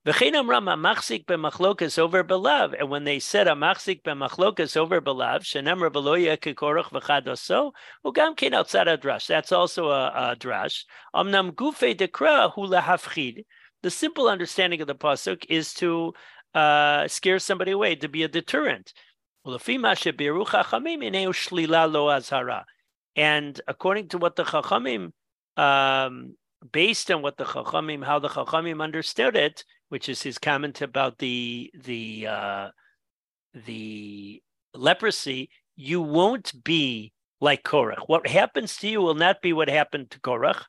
V'chein 0.06 0.36
amra 0.36 0.60
machzik 0.60 1.26
b'machlokas 1.26 1.98
over 1.98 2.24
belav. 2.24 2.76
And 2.78 2.90
when 2.90 3.06
they 3.06 3.20
said 3.20 3.48
a 3.48 3.52
machzik 3.52 4.04
b'machlokas 4.04 4.78
over 4.78 5.02
belav, 5.02 5.42
shenemra 5.42 5.90
v'loya 5.92 6.38
kekoroch 6.38 6.92
v'chadoso, 6.92 7.72
ugam 8.06 8.36
kein 8.38 8.54
outside 8.54 8.88
a. 8.88 9.00
That's 9.28 9.52
also 9.52 9.90
a, 9.90 10.08
a 10.08 10.36
drash. 10.36 10.84
Amnam 11.16 11.52
gufe 11.54 11.96
dekra 11.96 12.54
hu 12.54 12.68
lahafchid. 12.68 13.46
The 13.82 13.90
simple 13.90 14.28
understanding 14.28 14.82
of 14.82 14.88
the 14.88 14.96
pasuk 14.96 15.46
is 15.50 15.74
to 15.76 16.14
uh, 16.54 17.08
scare 17.08 17.40
somebody 17.40 17.72
away, 17.72 17.96
to 17.96 18.08
be 18.08 18.24
a 18.24 18.28
deterrent. 18.28 18.94
And 23.16 23.60
according 23.68 24.10
to 24.10 24.18
what 24.18 24.36
the 24.36 24.44
Chachamim, 24.44 25.12
um, 25.58 26.36
based 26.72 27.10
on 27.12 27.22
what 27.22 27.38
the 27.38 27.46
Chachamim, 27.46 28.06
how 28.06 28.20
the 28.20 28.30
Chachamim 28.30 28.82
understood 28.82 29.36
it, 29.36 29.64
which 29.90 30.10
is 30.10 30.22
his 30.22 30.38
comment 30.38 30.82
about 30.82 31.18
the 31.20 31.72
the 31.84 32.28
uh, 32.28 32.70
the 33.54 34.42
leprosy, 34.74 35.50
you 35.76 36.02
won't 36.02 36.64
be 36.64 37.14
like 37.40 37.64
Korach. 37.64 38.08
What 38.08 38.28
happens 38.28 38.78
to 38.78 38.88
you 38.88 39.02
will 39.02 39.16
not 39.16 39.42
be 39.42 39.54
what 39.54 39.70
happened 39.70 40.12
to 40.12 40.20
Korach. 40.20 40.64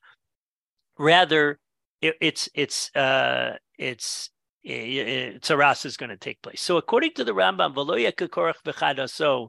Rather, 0.98 1.58
it, 2.00 2.14
it's 2.20 2.48
it's 2.54 2.94
uh, 2.94 3.56
it's 3.78 4.30
tzaras 4.64 5.86
is 5.86 5.96
going 5.96 6.10
to 6.10 6.16
take 6.16 6.42
place. 6.42 6.60
So, 6.60 6.76
according 6.76 7.12
to 7.14 7.24
the 7.24 7.32
Rambam, 7.32 7.74
v'loya 7.74 8.12
Korach 8.12 8.62
v'chadaso 8.64 9.48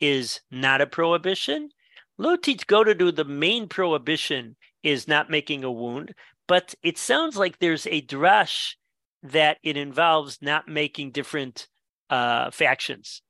is 0.00 0.40
not 0.50 0.80
a 0.80 0.86
prohibition. 0.86 1.70
Lo 2.18 2.36
go 2.66 2.84
to 2.84 2.94
do 2.94 3.12
the 3.12 3.24
main 3.24 3.68
prohibition 3.68 4.56
is 4.82 5.08
not 5.08 5.30
making 5.30 5.64
a 5.64 5.70
wound, 5.70 6.14
but 6.46 6.74
it 6.82 6.96
sounds 6.96 7.36
like 7.36 7.58
there's 7.58 7.86
a 7.86 8.02
drash 8.02 8.74
that 9.22 9.58
it 9.62 9.76
involves 9.76 10.38
not 10.40 10.68
making 10.68 11.10
different 11.10 11.68
uh, 12.10 12.50
factions. 12.50 13.22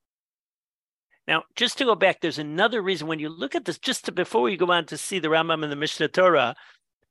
Now, 1.27 1.43
just 1.57 1.79
to 1.79 1.85
go 1.85 1.95
back, 1.95 2.21
there's 2.21 2.39
another 2.39 2.81
reason 2.81 3.09
when 3.09 3.19
you 3.19 3.29
look 3.29 3.55
at 3.55 3.65
this, 3.65 3.79
just 3.79 4.05
to, 4.05 4.13
before 4.13 4.43
we 4.43 4.57
go 4.57 4.71
on 4.71 4.87
to 4.87 4.97
see 4.97 5.19
the 5.19 5.29
Rambam 5.29 5.63
and 5.63 5.73
the 5.73 5.77
Mishnah 5.77 6.09
Torah, 6.09 6.55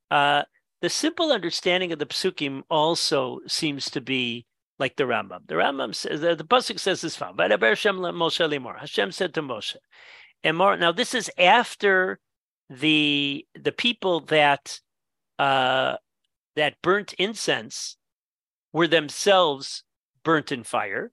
uh, 0.10 0.44
the 0.82 0.90
simple 0.90 1.32
understanding 1.32 1.92
of 1.92 2.00
the 2.00 2.06
psukim 2.06 2.64
also 2.70 3.40
seems 3.48 3.90
to 3.90 4.00
be 4.00 4.46
like 4.80 4.96
the 4.96 5.04
Rambam. 5.04 5.48
The 5.48 5.56
Rambam 5.56 5.94
says, 5.96 6.22
the, 6.22 6.36
the 6.36 6.46
Pasuk 6.46 6.80
says 6.80 7.02
this, 7.02 7.18
Hashem 7.18 9.12
said 9.12 9.34
to 9.34 9.42
Moshe, 9.42 9.76
and 10.46 10.58
now 10.58 10.92
this 10.92 11.16
is 11.16 11.30
after 11.40 12.20
the 12.70 13.46
the 13.60 13.72
people 13.72 14.20
that 14.22 14.80
uh, 15.40 15.96
that 16.56 16.82
burnt 16.84 17.14
incense 17.14 17.98
were 18.72 18.88
themselves 18.88 19.84
burnt 20.24 20.52
in 20.52 20.64
fire. 20.64 21.12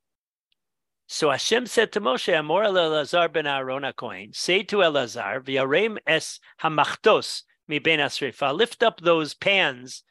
So 1.07 1.31
Hashem 1.31 1.67
said 1.67 1.93
to 1.93 2.01
Moshe, 2.01 2.33
Amor 2.33 2.65
Elazar 2.65 3.33
ben 3.33 3.47
Aaron 3.47 3.83
HaKohen, 3.83 4.35
say 4.35 4.63
to 4.65 4.77
Elazar, 4.77 5.43
V'yarem 5.43 5.99
es 6.07 6.39
hamachtos 6.63 7.43
mi 7.69 7.79
ben 7.79 7.99
asrefa, 7.99 8.55
lift 8.55 8.83
up 8.83 9.01
those 9.01 9.35
pans, 9.35 10.05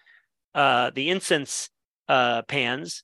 uh, 0.55 0.91
the 0.93 1.09
incense 1.09 1.69
uh, 2.07 2.41
pans 2.43 3.03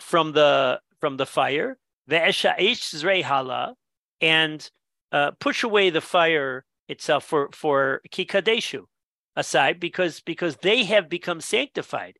from 0.00 0.32
the 0.32 0.80
from 1.00 1.18
the 1.18 1.26
fire, 1.26 1.78
ve'esha 2.10 2.58
eish 2.58 3.22
hala, 3.22 3.74
and 4.20 4.70
uh, 5.14 5.30
push 5.38 5.62
away 5.62 5.90
the 5.90 6.00
fire 6.00 6.64
itself 6.88 7.24
for 7.24 7.48
for 7.52 8.02
kikadeshu 8.10 8.82
aside 9.36 9.80
because 9.80 10.20
because 10.20 10.56
they 10.56 10.84
have 10.84 11.08
become 11.08 11.40
sanctified 11.40 12.18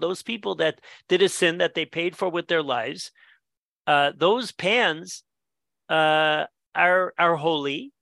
those 0.00 0.22
people 0.22 0.56
that 0.56 0.80
did 1.08 1.22
a 1.22 1.28
sin 1.28 1.58
that 1.58 1.74
they 1.74 1.86
paid 1.86 2.16
for 2.16 2.28
with 2.28 2.48
their 2.48 2.62
lives, 2.62 3.12
uh, 3.86 4.10
those 4.16 4.50
pans 4.50 5.22
uh, 5.88 6.46
are 6.74 7.14
are 7.16 7.36
holy. 7.36 7.92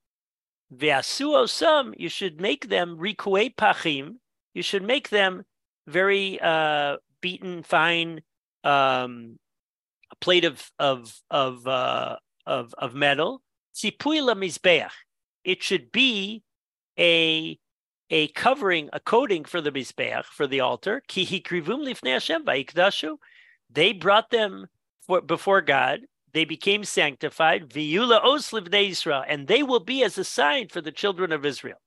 You 0.70 2.08
should 2.08 2.40
make 2.40 2.68
them 2.68 2.96
rikue 2.98 3.54
pachim. 3.54 4.14
You 4.54 4.62
should 4.62 4.82
make 4.82 5.10
them 5.10 5.42
very 5.86 6.40
uh, 6.40 6.96
beaten, 7.20 7.62
fine 7.62 8.22
um, 8.64 9.38
plate 10.20 10.46
of 10.46 10.70
of 10.78 11.14
of 11.30 11.66
uh, 11.66 12.16
of 12.46 12.74
of 12.78 12.94
metal. 12.94 13.42
It 13.82 15.62
should 15.62 15.92
be 15.92 16.42
a 16.98 17.58
a 18.10 18.28
covering, 18.28 18.90
a 18.92 19.00
coating 19.00 19.44
for 19.44 19.60
the 19.60 19.72
Mizbeach, 19.72 20.24
for 20.24 20.46
the 20.46 20.60
altar. 20.60 21.02
Ki 21.08 21.40
krivum 21.40 21.84
lifnei 21.84 22.12
Hashem. 22.74 23.16
They 23.70 23.92
brought 23.92 24.30
them 24.30 24.66
for, 25.06 25.20
before 25.20 25.62
God. 25.62 26.00
They 26.32 26.44
became 26.44 26.84
sanctified. 26.84 27.70
V'yula 27.70 28.22
os 28.22 28.52
Israel. 28.52 29.24
And 29.26 29.46
they 29.46 29.62
will 29.62 29.80
be 29.80 30.02
as 30.04 30.18
a 30.18 30.24
sign 30.24 30.68
for 30.68 30.80
the 30.80 30.92
children 30.92 31.32
of 31.32 31.46
Israel. 31.46 31.78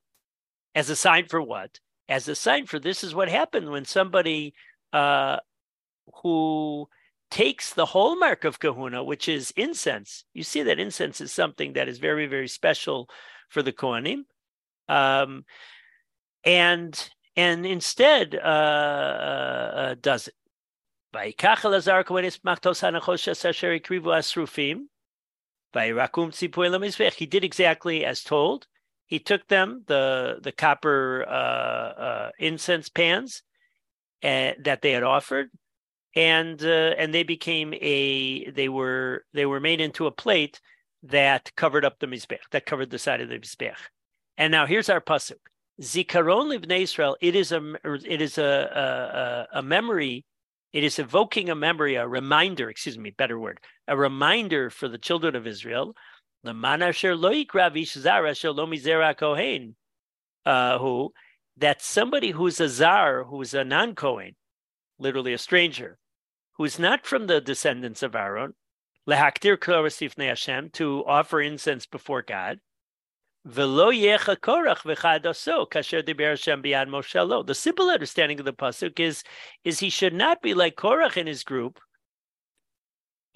As 0.73 0.89
a 0.89 0.95
sign 0.95 1.27
for 1.27 1.41
what? 1.41 1.79
As 2.09 2.27
a 2.27 2.35
sign 2.35 2.65
for 2.65 2.79
this 2.79 3.03
is 3.03 3.13
what 3.13 3.29
happened 3.29 3.69
when 3.69 3.85
somebody 3.85 4.53
uh, 4.93 5.37
who 6.23 6.87
takes 7.29 7.73
the 7.73 7.85
hallmark 7.85 8.43
of 8.43 8.59
kahuna, 8.59 9.03
which 9.03 9.27
is 9.27 9.51
incense. 9.55 10.23
You 10.33 10.43
see 10.43 10.63
that 10.63 10.79
incense 10.79 11.21
is 11.21 11.31
something 11.31 11.73
that 11.73 11.87
is 11.87 11.99
very, 11.99 12.27
very 12.27 12.47
special 12.47 13.09
for 13.49 13.61
the 13.61 13.73
Kohanim. 13.73 14.23
Um, 14.87 15.45
and 16.43 17.09
and 17.35 17.65
instead 17.65 18.35
uh, 18.35 18.37
uh, 18.37 19.71
uh 19.75 19.95
does 20.01 20.27
it. 20.27 20.33
He 27.15 27.25
did 27.25 27.43
exactly 27.43 28.05
as 28.05 28.23
told. 28.23 28.67
He 29.05 29.19
took 29.19 29.47
them, 29.47 29.83
the 29.87 30.39
the 30.41 30.51
copper 30.51 31.25
uh, 31.27 31.31
uh, 31.31 32.31
incense 32.39 32.89
pans, 32.89 33.41
uh, 34.23 34.51
that 34.63 34.81
they 34.81 34.91
had 34.91 35.03
offered, 35.03 35.49
and 36.17 36.61
uh, 36.63 36.95
and 36.97 37.13
they 37.13 37.21
became 37.21 37.75
a 37.75 38.49
they 38.49 38.69
were 38.69 39.23
they 39.33 39.45
were 39.45 39.59
made 39.59 39.79
into 39.79 40.07
a 40.07 40.11
plate 40.11 40.59
that 41.03 41.51
covered 41.55 41.85
up 41.85 41.99
the 41.99 42.07
mizbech, 42.07 42.39
that 42.51 42.65
covered 42.65 42.89
the 42.89 42.97
side 42.97 43.21
of 43.21 43.29
the 43.29 43.37
mizbech. 43.37 43.75
And 44.35 44.51
now 44.51 44.65
here's 44.65 44.89
our 44.89 44.99
pasuk: 44.99 45.37
Zikaron 45.79 46.51
livnei 46.51 46.81
Israel. 46.81 47.17
It 47.21 47.35
is 47.35 47.51
a 47.51 47.75
it 48.03 48.19
is 48.19 48.39
a, 48.39 49.47
a 49.53 49.59
a 49.59 49.61
memory. 49.61 50.25
It 50.73 50.83
is 50.83 50.97
evoking 50.97 51.51
a 51.51 51.55
memory, 51.55 51.93
a 51.95 52.07
reminder. 52.07 52.67
Excuse 52.67 52.97
me, 52.97 53.11
better 53.11 53.37
word, 53.37 53.59
a 53.87 53.95
reminder 53.95 54.71
for 54.71 54.87
the 54.87 54.97
children 54.97 55.35
of 55.35 55.45
Israel. 55.45 55.93
Uh, 56.43 56.53
who 60.79 61.13
that 61.57 61.81
somebody 61.81 62.31
who's 62.31 62.59
a 62.59 62.69
zar, 62.69 63.23
who's 63.23 63.53
a 63.53 63.63
non 63.63 63.95
kohen, 63.95 64.35
literally 64.99 65.33
a 65.33 65.37
stranger, 65.37 65.97
who's 66.57 66.79
not 66.79 67.05
from 67.05 67.27
the 67.27 67.39
descendants 67.39 68.03
of 68.03 68.15
Aaron, 68.15 68.53
lehaktir 69.07 69.57
korasif 69.57 70.21
Hashem, 70.21 70.71
to 70.71 71.03
offer 71.05 71.41
incense 71.41 71.85
before 71.85 72.21
God. 72.21 72.59
Velo 73.45 73.91
yechakorach 73.91 74.81
vechadoso 74.81 75.69
kasher 75.69 76.05
deber 76.05 76.29
Hashem 76.29 76.61
b'yad 76.61 76.87
Moshe 76.87 77.27
lo. 77.27 77.43
The 77.43 77.55
simple 77.55 77.89
understanding 77.89 78.39
of 78.39 78.45
the 78.45 78.53
pasuk 78.53 78.99
is, 78.99 79.23
is 79.63 79.79
he 79.79 79.89
should 79.89 80.13
not 80.13 80.41
be 80.41 80.53
like 80.53 80.75
Korach 80.75 81.15
and 81.15 81.27
his 81.27 81.43
group, 81.43 81.79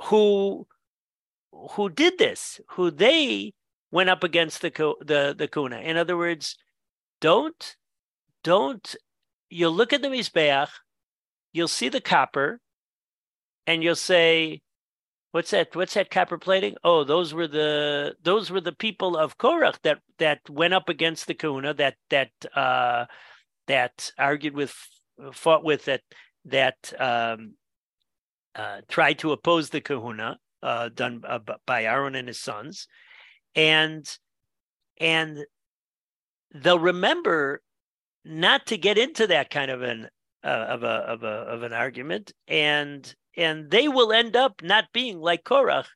who 0.04 0.68
who 1.72 1.90
did 1.90 2.18
this, 2.18 2.60
who 2.72 2.92
they 2.92 3.54
went 3.92 4.10
up 4.10 4.24
against 4.24 4.62
the 4.62 4.72
the 5.02 5.36
the 5.38 5.48
kuna. 5.48 5.80
In 5.80 5.96
other 5.96 6.18
words, 6.18 6.58
don't 7.22 7.78
don't 8.44 8.96
you 9.50 9.70
look 9.70 9.94
at 9.94 10.02
the 10.02 10.08
mizbeach, 10.08 10.70
you'll 11.54 11.68
see 11.68 11.90
the 11.90 12.02
copper, 12.02 12.60
and 13.68 13.84
you'll 13.84 13.96
say, 13.96 14.62
"What's 15.32 15.52
that? 15.52 15.76
What's 15.76 15.94
that 15.96 16.12
copper 16.12 16.38
plating?" 16.38 16.76
Oh, 16.84 17.04
those 17.04 17.34
were 17.34 17.48
the 17.48 18.16
those 18.22 18.52
were 18.52 18.62
the 18.62 18.74
people 18.74 19.18
of 19.18 19.38
Korach 19.38 19.82
that 19.84 20.00
that 20.20 20.40
went 20.50 20.74
up 20.74 20.90
against 20.90 21.28
the 21.28 21.34
Kuna 21.34 21.74
that 21.76 21.96
that 22.10 22.32
uh, 22.56 23.06
that 23.68 24.12
argued 24.18 24.56
with, 24.56 24.76
fought 25.34 25.64
with 25.64 25.86
that 25.86 26.02
that 26.46 26.94
um, 27.00 27.56
uh, 28.56 28.82
tried 28.90 29.20
to 29.20 29.32
oppose 29.32 29.70
the 29.70 29.82
Kahuna 29.82 30.38
uh, 30.64 30.90
done 30.90 31.24
uh, 31.28 31.40
by 31.66 31.84
Aaron 31.86 32.16
and 32.16 32.28
his 32.28 32.40
sons, 32.40 32.88
and 33.56 34.06
and 35.00 35.46
they'll 36.54 36.80
remember 36.80 37.62
not 38.24 38.68
to 38.68 38.78
get 38.78 38.98
into 38.98 39.28
that 39.28 39.50
kind 39.50 39.72
of 39.72 39.82
an 39.82 40.10
uh, 40.44 40.48
of 40.48 40.84
a 40.84 40.88
of 40.88 41.24
a 41.24 41.28
of 41.28 41.64
an 41.64 41.74
argument, 41.74 42.34
and 42.48 43.16
and 43.38 43.72
they 43.72 43.88
will 43.88 44.12
end 44.12 44.36
up 44.36 44.62
not 44.62 44.92
being 44.94 45.20
like 45.20 45.44
Korach 45.44 45.88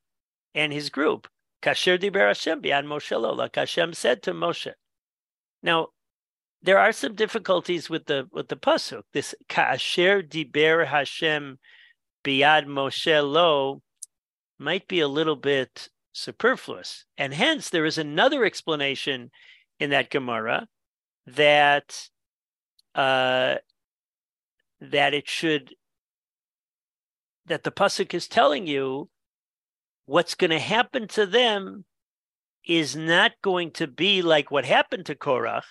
and 0.54 0.72
his 0.72 0.90
group. 0.90 1.28
Kasher 1.62 1.98
diber 1.98 2.28
Hashem 2.28 2.62
b'yad 2.62 2.86
Moshe 2.86 3.38
like 3.38 3.56
Hashem 3.56 3.94
said 3.94 4.22
to 4.24 4.34
Moshe. 4.34 4.72
Now, 5.64 5.90
there 6.62 6.80
are 6.80 6.92
some 6.92 7.16
difficulties 7.16 7.90
with 7.90 8.06
the 8.06 8.28
with 8.32 8.48
the 8.48 8.56
pasuk. 8.56 9.04
This 9.14 9.36
kasher 9.50 10.28
diber 10.28 10.88
Hashem 10.88 11.60
b'yad 12.24 12.66
Moshe 12.66 13.32
lo 13.32 13.82
might 14.58 14.88
be 14.88 15.00
a 15.00 15.08
little 15.08 15.36
bit 15.36 15.90
superfluous, 16.14 17.06
and 17.18 17.34
hence 17.34 17.70
there 17.70 17.86
is 17.86 17.98
another 17.98 18.46
explanation 18.46 19.32
in 19.80 19.90
that 19.90 20.10
Gemara 20.10 20.68
that 21.28 22.10
uh, 22.94 23.56
that 24.80 25.14
it 25.14 25.28
should 25.28 25.74
that 27.48 27.64
the 27.64 27.72
pasuk 27.72 28.14
is 28.14 28.28
telling 28.28 28.68
you 28.68 29.10
what's 30.06 30.36
going 30.36 30.52
to 30.52 30.60
happen 30.60 31.08
to 31.10 31.26
them 31.26 31.86
is 32.66 32.96
not 32.96 33.32
going 33.42 33.72
to 33.72 33.88
be 33.88 34.22
like 34.22 34.52
what 34.52 34.66
happened 34.66 35.06
to 35.06 35.16
Korach, 35.16 35.64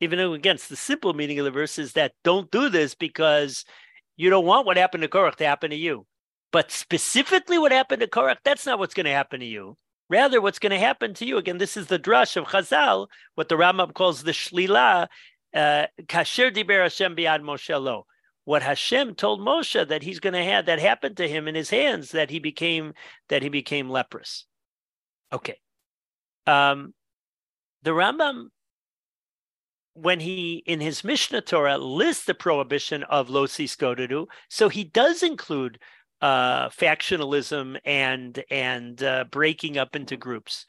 even 0.00 0.18
though 0.18 0.32
against 0.32 0.68
the 0.68 0.76
simple 0.76 1.12
meaning 1.12 1.38
of 1.38 1.44
the 1.44 1.50
verse 1.50 1.78
is 1.78 1.92
that 1.92 2.12
don't 2.22 2.50
do 2.50 2.68
this 2.68 2.94
because 2.94 3.64
you 4.16 4.30
don't 4.30 4.46
want 4.46 4.66
what 4.66 4.76
happened 4.76 5.02
to 5.02 5.08
Korach 5.08 5.36
to 5.36 5.46
happen 5.46 5.70
to 5.70 5.76
you. 5.76 6.06
But 6.52 6.70
specifically 6.70 7.58
what 7.58 7.72
happened 7.72 8.00
to 8.00 8.06
Korach, 8.06 8.36
that's 8.44 8.66
not 8.66 8.78
what's 8.78 8.94
going 8.94 9.06
to 9.06 9.12
happen 9.12 9.40
to 9.40 9.46
you. 9.46 9.76
Rather, 10.10 10.40
what's 10.40 10.58
going 10.58 10.70
to 10.70 10.78
happen 10.78 11.14
to 11.14 11.24
you, 11.24 11.38
again, 11.38 11.58
this 11.58 11.76
is 11.76 11.86
the 11.86 11.98
drush 11.98 12.36
of 12.36 12.44
Chazal, 12.44 13.08
what 13.36 13.48
the 13.48 13.54
Rambam 13.54 13.94
calls 13.94 14.22
the 14.22 14.32
shlila, 14.32 15.08
uh, 15.54 15.86
kasher 16.02 16.54
diber 16.54 16.82
Hashem 16.82 17.16
biad 17.16 17.40
Moshe 17.40 17.80
lo 17.80 18.06
what 18.44 18.62
Hashem 18.62 19.14
told 19.14 19.40
Moshe 19.40 19.88
that 19.88 20.02
he's 20.02 20.20
going 20.20 20.34
to 20.34 20.44
have 20.44 20.66
that 20.66 20.78
happened 20.78 21.16
to 21.16 21.28
him 21.28 21.48
in 21.48 21.54
his 21.54 21.70
hands 21.70 22.10
that 22.10 22.30
he 22.30 22.38
became 22.38 22.92
that 23.28 23.42
he 23.42 23.48
became 23.48 23.88
leprous. 23.88 24.44
Okay. 25.32 25.58
Um, 26.46 26.92
the 27.82 27.92
Rambam, 27.92 28.48
when 29.94 30.20
he 30.20 30.62
in 30.66 30.80
his 30.80 31.04
Mishnah 31.04 31.42
Torah 31.42 31.78
lists 31.78 32.26
the 32.26 32.34
prohibition 32.34 33.02
of 33.04 33.28
losi 33.28 33.64
skodedu, 33.64 34.26
so 34.48 34.68
he 34.68 34.84
does 34.84 35.22
include 35.22 35.78
uh, 36.20 36.68
factionalism 36.68 37.78
and 37.84 38.42
and 38.50 39.02
uh, 39.02 39.24
breaking 39.30 39.78
up 39.78 39.96
into 39.96 40.16
groups. 40.16 40.66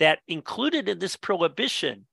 That 0.00 0.18
included 0.26 0.88
in 0.88 0.98
this 0.98 1.14
prohibition 1.14 2.06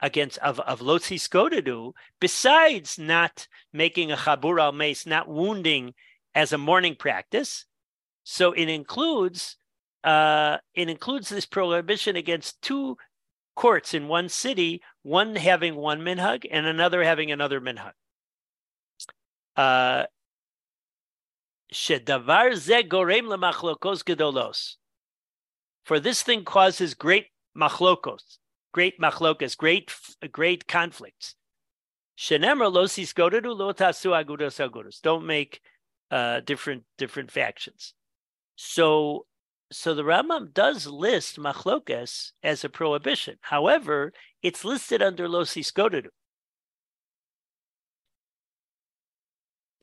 against 0.00 0.38
of, 0.38 0.60
of 0.60 0.80
Lotzi 0.80 1.18
Skodedu, 1.18 1.92
besides 2.20 2.98
not 2.98 3.48
making 3.72 4.10
a 4.10 4.16
Chabur 4.16 4.60
al 4.60 4.72
Mace, 4.72 5.06
not 5.06 5.28
wounding 5.28 5.92
as 6.34 6.52
a 6.52 6.58
mourning 6.58 6.94
practice. 6.94 7.66
So 8.24 8.52
it 8.52 8.68
includes 8.68 9.56
uh, 10.04 10.58
it 10.74 10.88
includes 10.88 11.28
this 11.28 11.46
prohibition 11.46 12.16
against 12.16 12.62
two 12.62 12.96
courts 13.56 13.92
in 13.92 14.06
one 14.06 14.28
city, 14.28 14.82
one 15.02 15.34
having 15.34 15.74
one 15.74 16.00
minhag 16.00 16.46
and 16.50 16.66
another 16.66 17.02
having 17.02 17.32
another 17.32 17.60
minhag. 17.60 17.92
Uh, 19.56 20.04
For 25.86 26.00
this 26.00 26.20
thing 26.24 26.42
causes 26.42 26.94
great 26.94 27.26
machlokos, 27.56 28.38
great 28.72 29.00
machlokas, 29.00 29.56
great 29.56 29.94
great 30.32 30.66
conflicts. 30.66 31.36
Shenemar 32.18 32.72
losis 32.72 33.12
tasu 33.12 34.10
agudos 34.10 34.58
agudos. 34.58 35.00
Don't 35.00 35.24
make 35.24 35.60
uh, 36.10 36.40
different 36.40 36.82
different 36.98 37.30
factions. 37.30 37.94
So 38.56 39.26
so 39.70 39.94
the 39.94 40.02
Rambam 40.02 40.52
does 40.52 40.88
list 40.88 41.38
machlokas 41.38 42.32
as 42.42 42.64
a 42.64 42.68
prohibition. 42.68 43.36
However, 43.42 44.12
it's 44.42 44.64
listed 44.64 45.02
under 45.02 45.28
losis 45.28 45.70
godedu. 45.70 46.08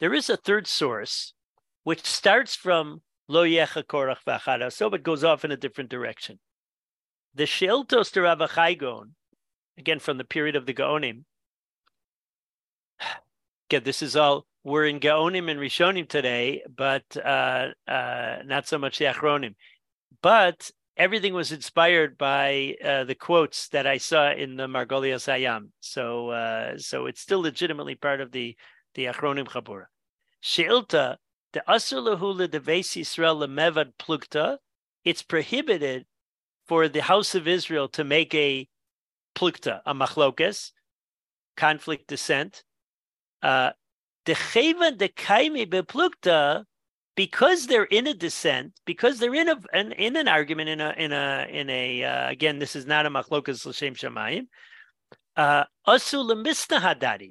There 0.01 0.13
is 0.13 0.29
a 0.29 0.35
third 0.35 0.67
source 0.67 1.33
which 1.85 2.03
starts 2.03 2.57
from 2.57 3.03
lo 3.27 3.45
yecha 3.45 3.83
korach 3.83 4.23
v'achada, 4.27 4.71
so 4.71 4.87
it 4.89 5.03
goes 5.03 5.23
off 5.23 5.45
in 5.45 5.51
a 5.51 5.57
different 5.57 5.89
direction. 5.89 6.39
The 7.35 7.43
Sheiltos 7.43 8.11
to 8.13 8.21
Rav 8.21 8.39
Gon, 8.77 9.15
again 9.77 9.99
from 9.99 10.17
the 10.17 10.23
period 10.23 10.55
of 10.55 10.65
the 10.65 10.73
Gaonim. 10.73 11.23
Again, 13.69 13.83
this 13.83 14.01
is 14.01 14.15
all 14.15 14.45
we're 14.63 14.85
in 14.85 14.99
Gaonim 14.99 15.49
and 15.49 15.59
Rishonim 15.59 16.07
today, 16.07 16.63
but 16.75 17.03
uh, 17.17 17.69
uh, 17.87 18.37
not 18.45 18.67
so 18.67 18.77
much 18.77 18.99
the 18.99 19.05
Achronim. 19.05 19.55
But 20.21 20.69
everything 20.95 21.33
was 21.33 21.51
inspired 21.51 22.17
by 22.17 22.75
uh, 22.83 23.03
the 23.03 23.15
quotes 23.15 23.69
that 23.69 23.87
I 23.87 23.97
saw 23.97 24.31
in 24.31 24.55
the 24.55 24.67
Margolias 24.67 25.27
Hayam. 25.27 25.69
So, 25.79 26.29
uh, 26.29 26.77
so 26.77 27.07
it's 27.07 27.21
still 27.21 27.41
legitimately 27.41 27.95
part 27.95 28.21
of 28.21 28.31
the 28.31 28.55
the 28.95 29.05
Achronim 29.05 29.47
Chabura. 29.47 29.85
Sheilta 30.43 31.17
the 31.53 31.63
asur 31.67 32.17
lahula 32.17 32.47
deves 32.47 32.95
Yisrael 32.97 33.47
lemevad 33.47 33.93
plukta. 33.99 34.57
It's 35.05 35.21
prohibited 35.21 36.05
for 36.67 36.87
the 36.87 37.01
house 37.01 37.35
of 37.35 37.47
Israel 37.47 37.87
to 37.89 38.03
make 38.03 38.33
a 38.33 38.67
plukta, 39.35 39.81
a 39.85 39.93
machlokas, 39.93 40.71
conflict 41.55 42.07
dissent. 42.07 42.63
Uh, 43.41 43.71
the 44.25 44.33
cheva 44.33 44.97
de 44.97 45.09
kaimi 45.09 45.67
beplukta, 45.67 46.63
because 47.15 47.67
they're 47.67 47.83
in 47.83 48.07
a 48.07 48.13
dissent, 48.13 48.73
because 48.85 49.19
they're 49.19 49.35
in 49.35 49.49
a 49.49 49.59
an, 49.73 49.91
in 49.91 50.15
an 50.15 50.27
argument 50.27 50.69
in 50.69 50.81
a 50.81 50.93
in 50.97 51.11
a 51.11 51.47
in 51.51 51.69
a 51.69 52.03
uh, 52.03 52.29
again, 52.29 52.59
this 52.59 52.75
is 52.75 52.85
not 52.85 53.05
a 53.05 53.09
machlokas 53.09 53.65
l'shem 53.65 53.93
shamayim. 53.93 54.47
Uh, 55.35 55.65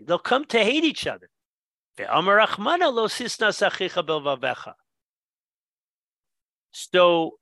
they'll 0.07 0.19
come 0.19 0.45
to 0.45 0.59
hate 0.59 0.85
each 0.85 1.07
other. 1.07 1.29
So 6.73 7.39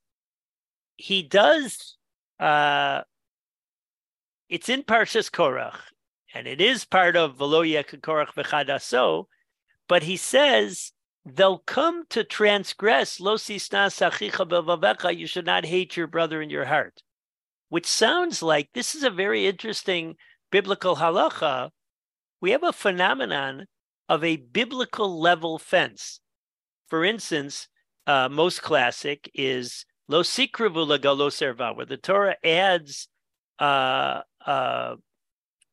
he 0.97 1.23
does 1.23 1.97
uh, 2.41 3.03
it's 4.49 4.69
in 4.69 4.83
Parshas 4.83 5.31
Korach, 5.31 5.79
and 6.35 6.49
it 6.49 6.61
is 6.61 6.85
part 6.85 7.15
of 7.15 7.37
Veloya 7.37 7.85
Korach 7.85 8.35
v'chadaso, 8.35 9.27
but 9.89 10.03
he 10.03 10.17
says 10.17 10.93
they'll 11.25 11.59
come 11.59 12.05
to 12.09 12.25
transgress 12.25 13.21
lo 13.21 13.37
sachicha 13.37 15.17
you 15.17 15.27
should 15.27 15.47
not 15.47 15.65
hate 15.65 15.97
your 15.97 16.07
brother 16.07 16.43
in 16.43 16.51
your 16.51 16.65
heart. 16.65 17.03
Which 17.69 17.87
sounds 17.87 18.43
like 18.43 18.71
this 18.75 18.97
is 18.97 19.05
a 19.05 19.11
very 19.11 19.47
interesting 19.47 20.17
biblical 20.51 20.97
halacha. 20.97 21.71
We 22.41 22.51
have 22.51 22.65
a 22.65 22.73
phenomenon 22.73 23.67
of 24.11 24.23
a 24.23 24.37
biblical 24.37 25.19
level 25.19 25.59
fence 25.59 26.21
for 26.89 27.03
instance 27.03 27.69
uh, 28.07 28.29
most 28.29 28.61
classic 28.61 29.31
is 29.33 29.87
lo 30.09 30.23
sikrivu 30.23 30.87
lo 30.87 30.99
serva 31.31 31.75
where 31.75 31.87
the 31.87 31.97
torah 31.97 32.37
adds 32.45 33.09
uh, 33.59 34.21
uh, 34.45 34.97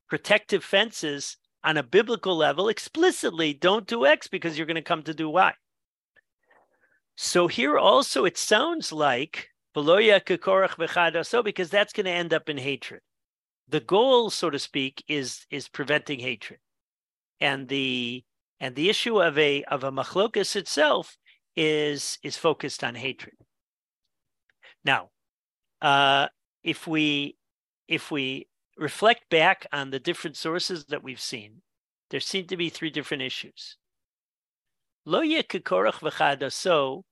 protective 0.08 0.64
fences 0.64 1.38
on 1.64 1.78
a 1.78 1.84
biblical 1.84 2.36
level 2.36 2.70
explicitly 2.70 3.54
don't 3.54 3.88
do 3.88 4.06
X 4.06 4.28
because 4.28 4.58
you're 4.58 4.68
going 4.68 4.76
to 4.76 4.82
come 4.82 5.04
to 5.04 5.14
do 5.14 5.30
Y. 5.30 5.54
So 7.16 7.48
here 7.48 7.78
also 7.78 8.26
it 8.26 8.38
sounds 8.38 8.92
like 8.92 9.50
so 9.76 9.84
because 11.44 11.70
that's 11.70 11.94
going 11.94 12.06
to 12.06 12.12
end 12.12 12.34
up 12.34 12.50
in 12.50 12.58
hatred. 12.58 13.02
The 13.68 13.80
goal, 13.80 14.30
so 14.32 14.50
to 14.50 14.58
speak, 14.58 15.04
is 15.08 15.46
is 15.52 15.68
preventing 15.68 16.20
hatred, 16.20 16.60
and 17.40 17.68
the 17.68 18.24
and 18.60 18.76
the 18.76 18.90
issue 18.90 19.22
of 19.22 19.38
a 19.38 19.64
of 19.66 19.84
a 19.84 19.92
machlokas 19.92 20.56
itself 20.56 21.18
is 21.56 22.18
is 22.24 22.38
focused 22.38 22.84
on 22.84 22.96
hatred. 22.96 23.36
Now, 24.84 25.10
uh, 25.82 26.28
if 26.64 26.88
we 26.88 27.38
if 27.88 28.12
we 28.12 28.48
reflect 28.78 29.30
back 29.30 29.68
on 29.72 29.90
the 29.90 30.00
different 30.00 30.38
sources 30.38 30.86
that 30.86 31.04
we've 31.04 31.20
seen, 31.20 31.62
there 32.10 32.20
seem 32.20 32.48
to 32.48 32.58
be 32.58 32.70
three 32.70 32.90
different 32.90 33.24
issues. 33.24 33.78
Lo 35.06 35.22
v'chada 35.22 36.52
so 36.52 37.06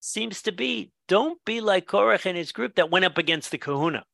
seems 0.00 0.42
to 0.42 0.52
be 0.52 0.90
don't 1.08 1.44
be 1.44 1.60
like 1.60 1.86
Korach 1.86 2.26
and 2.26 2.36
his 2.36 2.52
group 2.52 2.74
that 2.74 2.90
went 2.90 3.04
up 3.04 3.18
against 3.18 3.50
the 3.50 3.58
kahuna. 3.58 4.04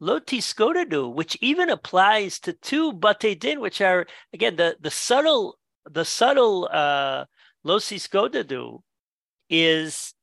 Lo 0.00 0.18
tiskodadu, 0.18 1.12
which 1.12 1.36
even 1.42 1.68
applies 1.68 2.40
to 2.40 2.54
two 2.54 2.92
bate 2.92 3.38
din, 3.38 3.60
which 3.60 3.80
are 3.80 4.06
again 4.32 4.56
the, 4.56 4.76
the 4.80 4.90
subtle 4.90 5.58
the 5.84 6.04
subtle 6.04 6.68
uh, 6.72 7.24
lo 7.64 7.78
tiskodadu 7.78 8.80
is 9.50 10.14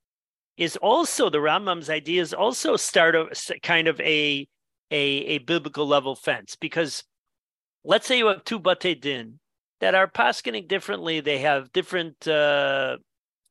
is 0.57 0.75
also 0.77 1.29
the 1.29 1.37
Rambam's 1.37 1.89
idea 1.89 2.21
is 2.21 2.33
also 2.33 2.75
start 2.75 3.15
a 3.15 3.59
kind 3.61 3.87
of 3.87 3.99
a 4.01 4.47
a, 4.89 4.95
a 4.95 5.37
biblical 5.39 5.87
level 5.87 6.15
fence 6.15 6.55
because 6.55 7.03
let's 7.83 8.07
say 8.07 8.17
you 8.17 8.27
have 8.27 8.43
two 8.43 8.59
bate 8.59 8.99
din 9.01 9.39
that 9.79 9.95
are 9.95 10.07
paskening 10.07 10.67
differently. 10.67 11.19
They 11.19 11.39
have 11.39 11.71
different 11.71 12.27
uh, 12.27 12.97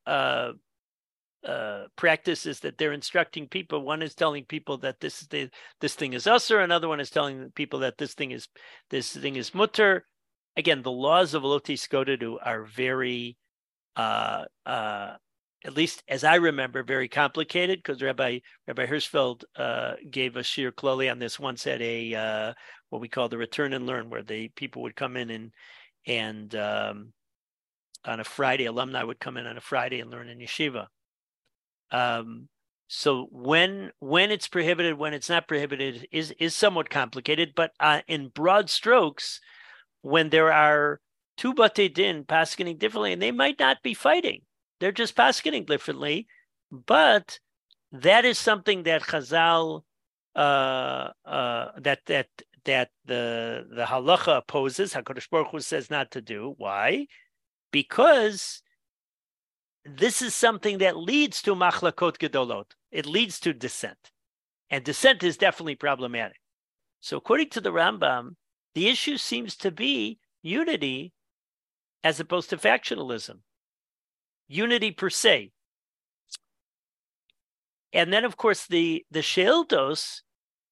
uh, 0.06 0.52
uh, 1.46 1.84
practices 1.96 2.60
that 2.60 2.76
they're 2.78 2.92
instructing 2.92 3.48
people. 3.48 3.82
One 3.82 4.02
is 4.02 4.14
telling 4.14 4.44
people 4.44 4.78
that 4.78 5.00
this 5.00 5.22
is 5.22 5.28
the, 5.28 5.50
this 5.80 5.94
thing 5.94 6.12
is 6.12 6.26
usher. 6.26 6.60
Another 6.60 6.88
one 6.88 7.00
is 7.00 7.10
telling 7.10 7.50
people 7.54 7.80
that 7.80 7.98
this 7.98 8.14
thing 8.14 8.32
is 8.32 8.48
this 8.90 9.12
thing 9.12 9.36
is 9.36 9.54
mutter. 9.54 10.04
Again, 10.56 10.82
the 10.82 10.90
laws 10.90 11.34
of 11.34 11.44
Loti 11.44 11.76
Skodadu 11.76 12.36
are 12.42 12.64
very 12.64 13.36
uh, 13.96 14.44
uh, 14.64 15.14
at 15.64 15.74
least 15.74 16.02
as 16.08 16.22
I 16.22 16.36
remember, 16.36 16.82
very 16.82 17.08
complicated 17.08 17.80
because 17.82 18.00
Rabbi 18.00 18.38
Rabbi 18.68 18.86
Hirschfeld 18.86 19.42
uh, 19.56 19.94
gave 20.08 20.36
a 20.36 20.42
sheer 20.42 20.70
kloli 20.70 21.10
on 21.10 21.18
this 21.18 21.40
once 21.40 21.66
at 21.66 21.80
a 21.80 22.14
uh, 22.14 22.52
what 22.90 23.00
we 23.00 23.08
call 23.08 23.28
the 23.28 23.38
return 23.38 23.72
and 23.72 23.86
learn, 23.86 24.08
where 24.08 24.22
the 24.22 24.48
people 24.48 24.82
would 24.82 24.94
come 24.94 25.16
in 25.16 25.30
and 25.30 25.52
and 26.06 26.54
um, 26.54 27.12
on 28.04 28.20
a 28.20 28.24
Friday, 28.24 28.66
alumni 28.66 29.02
would 29.02 29.18
come 29.18 29.36
in 29.36 29.46
on 29.46 29.56
a 29.56 29.60
Friday 29.60 30.00
and 30.00 30.10
learn 30.10 30.28
in 30.28 30.38
yeshiva. 30.38 30.86
Um, 31.90 32.48
so 32.88 33.28
when 33.30 33.90
when 33.98 34.30
it's 34.30 34.48
prohibited, 34.48 34.98
when 34.98 35.14
it's 35.14 35.28
not 35.28 35.48
prohibited, 35.48 36.06
is 36.12 36.32
is 36.38 36.54
somewhat 36.54 36.90
complicated. 36.90 37.52
But 37.54 37.72
uh, 37.80 38.02
in 38.06 38.28
broad 38.28 38.70
strokes, 38.70 39.40
when 40.02 40.30
there 40.30 40.52
are 40.52 41.00
two 41.36 41.54
bate 41.54 41.94
din 41.94 42.24
paskening 42.24 42.78
differently, 42.78 43.12
and 43.12 43.20
they 43.20 43.32
might 43.32 43.58
not 43.58 43.82
be 43.82 43.94
fighting 43.94 44.42
they're 44.80 44.92
just 44.92 45.16
passing 45.16 45.64
differently, 45.64 46.26
but 46.70 47.38
that 47.92 48.24
is 48.24 48.38
something 48.38 48.82
that 48.84 49.02
Chazal 49.02 49.82
uh, 50.34 51.10
uh, 51.24 51.70
that 51.78 52.00
that 52.06 52.28
that 52.64 52.90
the 53.04 53.66
the 53.70 53.84
halacha 53.84 54.38
opposes. 54.38 54.92
Hakadosh 54.92 55.30
Baruch 55.30 55.48
Hu 55.50 55.60
says 55.60 55.90
not 55.90 56.10
to 56.12 56.20
do. 56.20 56.54
Why? 56.58 57.06
Because 57.70 58.62
this 59.86 60.20
is 60.20 60.34
something 60.34 60.78
that 60.78 60.96
leads 60.96 61.42
to 61.42 61.54
machlakot 61.54 62.18
gedolot. 62.18 62.72
It 62.90 63.06
leads 63.06 63.40
to 63.40 63.52
dissent, 63.52 64.10
and 64.70 64.84
dissent 64.84 65.22
is 65.22 65.36
definitely 65.36 65.76
problematic. 65.76 66.40
So, 67.00 67.16
according 67.16 67.50
to 67.50 67.60
the 67.60 67.72
Rambam, 67.72 68.36
the 68.74 68.88
issue 68.88 69.16
seems 69.16 69.56
to 69.56 69.70
be 69.70 70.18
unity 70.42 71.12
as 72.02 72.20
opposed 72.20 72.50
to 72.50 72.56
factionalism 72.56 73.40
unity 74.48 74.90
per 74.90 75.10
se. 75.10 75.50
And 77.92 78.12
then, 78.12 78.24
of 78.24 78.36
course, 78.36 78.66
the 78.66 79.04
the 79.10 79.20
Sheiltos 79.20 80.22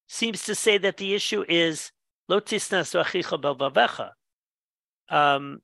seems 0.08 0.44
to 0.44 0.54
say 0.54 0.78
that 0.78 0.98
the 0.98 1.14
issue 1.14 1.44
is 1.48 1.92
lotisnas 2.30 2.94
um, 5.10 5.60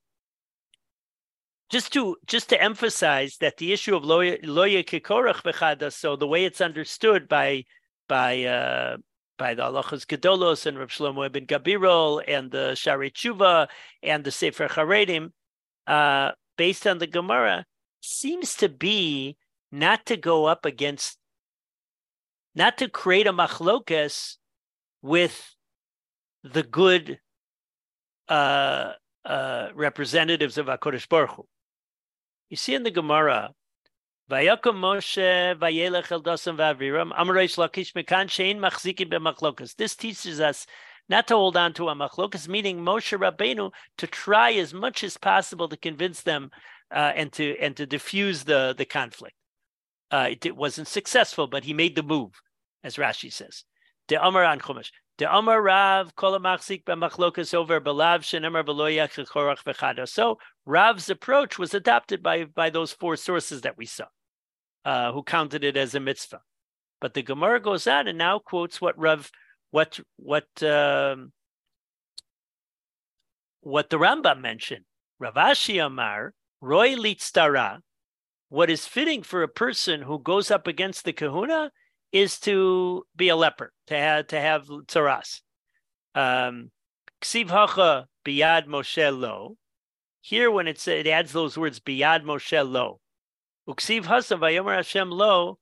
just 1.71 1.93
to 1.93 2.17
just 2.27 2.49
to 2.49 2.61
emphasize 2.61 3.37
that 3.39 3.57
the 3.59 3.73
issue 3.73 3.97
of 3.97 4.03
loya 4.03 4.85
kikorach 4.85 5.43
bechada, 5.43 5.93
so 5.93 6.17
the 6.17 6.27
way 6.27 6.45
it's 6.45 6.61
understood 6.61 7.29
by 7.29 7.65
by 8.09 8.43
uh, 8.45 8.97
by 9.39 9.55
the 9.55 9.63
Halachos 9.63 10.05
Gedolos 10.05 10.67
and 10.67 10.79
Rav 10.79 10.91
Shlomo 10.91 11.25
ibn 11.25 11.47
Gabirol 11.47 12.23
and 12.27 12.51
the 12.51 12.75
Shari 12.75 13.11
Tshuva 13.11 13.69
and 14.03 14.25
the 14.25 14.31
Sefer 14.33 14.69
Charedim, 14.69 15.31
uh, 15.87 16.33
based 16.59 16.87
on 16.87 16.99
the 16.99 17.07
Gemara, 17.07 17.65
seems 18.03 18.55
to 18.57 18.69
be 18.69 19.37
not 19.73 20.05
to 20.07 20.17
go 20.17 20.47
up 20.47 20.67
against, 20.67 21.19
not 22.55 22.77
to 22.79 22.89
create 22.89 23.29
a 23.29 23.33
machlokas 23.33 24.37
with 25.03 25.55
the 26.43 26.65
good 26.65 27.21
uh, 28.29 28.93
uh, 29.25 29.69
representatives 29.75 30.59
of 30.59 30.67
Hakadosh 30.67 31.09
Baruch 31.09 31.31
Hu. 31.31 31.47
You 32.51 32.57
see 32.57 32.75
in 32.75 32.83
the 32.83 32.91
Gemara, 32.91 33.55
Vayakum 34.29 34.75
Moshe 34.75 35.57
Vayelech 35.57 36.11
El 36.11 36.23
Vaviram 36.23 37.13
Amareish 37.13 37.57
Lakish 37.57 37.93
Mekan 37.93 38.27
Shein 38.27 38.59
Machzikin 38.59 39.09
BeMachlokas. 39.09 39.77
This 39.77 39.95
teaches 39.95 40.41
us 40.41 40.67
not 41.09 41.29
to 41.29 41.37
hold 41.37 41.57
on 41.57 41.73
to 41.75 41.89
a 41.89 41.95
machlokas, 41.95 42.49
meaning 42.49 42.81
Moshe 42.81 43.17
Rabbeinu 43.17 43.71
to 43.99 44.07
try 44.09 44.53
as 44.55 44.75
much 44.75 45.05
as 45.05 45.17
possible 45.17 45.69
to 45.69 45.77
convince 45.77 46.23
them 46.23 46.51
uh, 46.91 47.13
and 47.15 47.33
to 47.35 47.57
and 47.61 47.77
to 47.77 47.87
diffuse 47.87 48.43
the 48.43 48.75
the 48.77 48.85
conflict. 48.85 49.37
Uh, 50.11 50.29
it, 50.33 50.45
it, 50.45 50.57
wasn't 50.57 50.89
successful, 50.89 51.47
but 51.47 51.63
he 51.63 51.73
made 51.73 51.95
the 51.95 52.03
move, 52.03 52.33
as 52.83 52.97
Rashi 52.97 53.33
says. 53.33 53.63
De 54.09 54.21
Amar 54.21 54.45
an. 54.45 54.61
Amar 55.29 55.61
Rav 55.61 56.15
Kol 56.15 56.39
Machzik 56.39 56.85
b'Machlokas 56.85 57.55
over 57.55 57.81
Belav 57.81 58.21
Shenemar 58.21 58.65
Beloyach 58.65 59.27
Chorach 59.29 59.65
V'Chado. 59.65 60.09
So 60.09 60.39
Rav's 60.67 61.11
approach 61.11 61.59
was 61.59 61.75
adopted 61.75 62.23
by 62.23 62.45
by 62.45 62.71
those 62.71 62.93
four 62.93 63.17
sources 63.17 63.63
that 63.63 63.77
we 63.77 63.87
saw, 63.87 64.07
uh, 64.85 65.13
who 65.13 65.23
counted 65.23 65.65
it 65.65 65.77
as 65.77 65.95
a 65.95 66.01
mitzvah. 66.01 66.43
But 67.01 67.15
the 67.15 67.23
Gemara 67.23 67.61
goes 67.61 67.87
on 67.87 68.09
and 68.09 68.19
now 68.19 68.39
quotes 68.39 68.81
what 68.81 68.99
Rav 68.99 69.31
what 69.71 69.99
what 70.17 70.63
um, 70.63 71.33
what 73.61 73.91
the 73.91 73.99
Rambam 73.99 74.41
mentioned. 74.41 74.85
Rav 75.19 75.35
Ashi 75.35 75.85
Amar 75.85 76.35
Roy 76.61 76.95
Litztara, 76.95 77.81
what 78.51 78.69
is 78.69 78.87
fitting 78.87 79.23
for 79.23 79.43
a 79.43 79.49
person 79.49 80.03
who 80.03 80.19
goes 80.19 80.51
up 80.51 80.67
against 80.67 81.05
the 81.05 81.13
kahuna 81.13 81.71
is 82.13 82.39
to 82.41 83.05
be 83.17 83.29
a 83.29 83.37
leper, 83.37 83.73
to 83.87 83.97
have 83.97 84.27
to 84.29 84.41
have 84.41 84.67
tzaras. 84.67 85.41
Um, 86.15 86.71
Ksiv 87.23 87.49
hacha 87.51 88.09
biyad 88.25 88.67
Moshe 88.67 89.19
lo. 89.19 89.57
Here, 90.21 90.51
when 90.51 90.67
it 90.67 90.87
it 90.89 91.07
adds 91.07 91.33
those 91.33 91.57
words 91.57 91.81
biyad 91.81 92.25
Moshe 92.25 92.69
lo. 92.69 93.01
Uksiv 93.69 94.05
hasa 94.05 94.37
vayomer 94.37 94.77
Hashem 94.77 95.11
lo. 95.11 95.59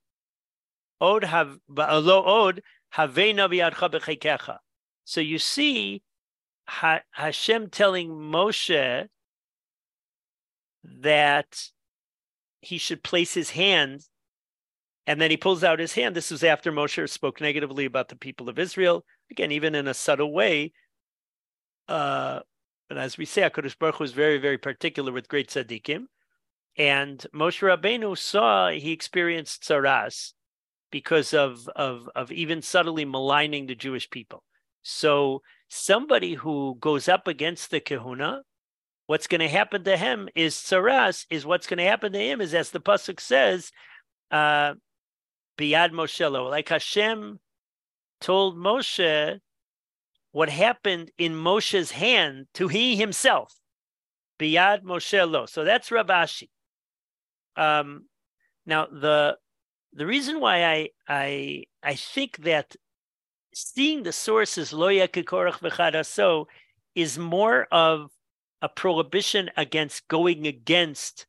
Od 1.01 1.25
have 1.25 1.59
lo 1.69 2.23
od 2.25 2.63
havena 2.95 3.49
biyadcha 3.49 3.91
b'chekecha. 3.91 4.59
So 5.05 5.21
you 5.21 5.39
see 5.39 6.03
Hashem 6.67 7.71
telling 7.71 8.11
Moshe 8.11 9.09
that 10.85 11.71
he 12.61 12.79
should 12.79 13.03
place 13.03 13.35
his 13.35 13.51
hand 13.51 14.05
And 15.09 15.19
then 15.19 15.31
he 15.31 15.39
pulls 15.39 15.65
out 15.65 15.79
his 15.79 15.95
hand. 15.95 16.15
This 16.15 16.31
was 16.31 16.45
after 16.45 16.71
Moshe 16.71 17.09
spoke 17.09 17.41
negatively 17.41 17.87
about 17.87 18.11
the 18.11 18.15
people 18.15 18.51
of 18.51 18.59
Israel. 18.59 19.07
Again, 19.31 19.53
even 19.53 19.75
in 19.75 19.89
a 19.89 19.95
subtle 19.95 20.35
way. 20.35 20.73
Uh, 21.89 22.41
but 22.91 22.99
as 22.99 23.17
we 23.17 23.25
say, 23.25 23.41
HaKadosh 23.41 23.79
Baruch 23.79 23.95
Hu 23.97 24.05
was 24.05 24.13
very, 24.13 24.37
very 24.37 24.59
particular 24.59 25.11
with 25.11 25.27
great 25.27 25.49
tzaddikim. 25.49 26.09
And 26.77 27.25
Moshe 27.35 27.63
Rabbeinu 27.63 28.19
saw, 28.19 28.69
he 28.69 28.93
experienced 28.93 29.63
tzaras 29.63 30.35
because 30.91 31.33
of, 31.33 31.67
of, 31.75 32.11
of 32.15 32.31
even 32.31 32.61
subtly 32.61 33.07
maligning 33.07 33.67
the 33.67 33.75
Jewish 33.75 34.11
people. 34.11 34.45
So 34.83 35.41
somebody 35.71 36.35
who 36.35 36.77
goes 36.81 37.09
up 37.09 37.27
against 37.27 37.71
the 37.71 37.81
kahuna, 37.81 38.43
what's 39.07 39.27
going 39.27 39.41
to 39.41 39.49
happen 39.49 39.85
to 39.85 39.97
him 39.97 40.29
is 40.35 40.55
tzaras, 40.55 41.25
is 41.31 41.47
what's 41.47 41.67
going 41.67 41.79
to 41.79 41.85
happen 41.85 42.13
to 42.13 42.19
him 42.19 42.43
is, 42.43 42.53
as 42.53 42.73
the 42.73 42.81
Pasuk 42.81 43.21
says, 43.21 43.73
uh, 44.31 44.75
Biyad 45.59 45.91
Moshe, 45.91 46.51
like 46.51 46.69
Hashem 46.69 47.41
told 48.21 48.57
Moshe 48.57 49.41
what 50.33 50.49
happened 50.49 51.11
in 51.19 51.33
Moshe's 51.35 51.91
hand 51.91 52.47
to 52.55 52.69
he 52.69 52.97
himself. 52.97 53.55
Biyad 54.39 54.83
Moshe 54.83 55.31
Lo. 55.31 55.47
So 55.47 55.65
that's 55.65 55.91
Rav 55.91 56.07
Ashi. 56.07 56.49
Um, 57.57 58.07
now 58.67 58.87
the 58.87 59.37
the 59.93 60.07
reason 60.07 60.39
why 60.41 60.65
I 60.65 60.89
I 61.09 61.65
I 61.83 61.95
think 61.95 62.39
that 62.39 62.77
seeing 63.55 64.05
the 64.05 64.13
sources 64.13 64.73
loya 64.73 65.09
kikorach 65.09 66.07
so 66.07 66.47
is 66.95 67.19
more 67.19 67.67
of 67.73 68.11
a 68.63 68.69
prohibition 68.69 69.51
against 69.57 70.07
going 70.09 70.47
against 70.47 71.27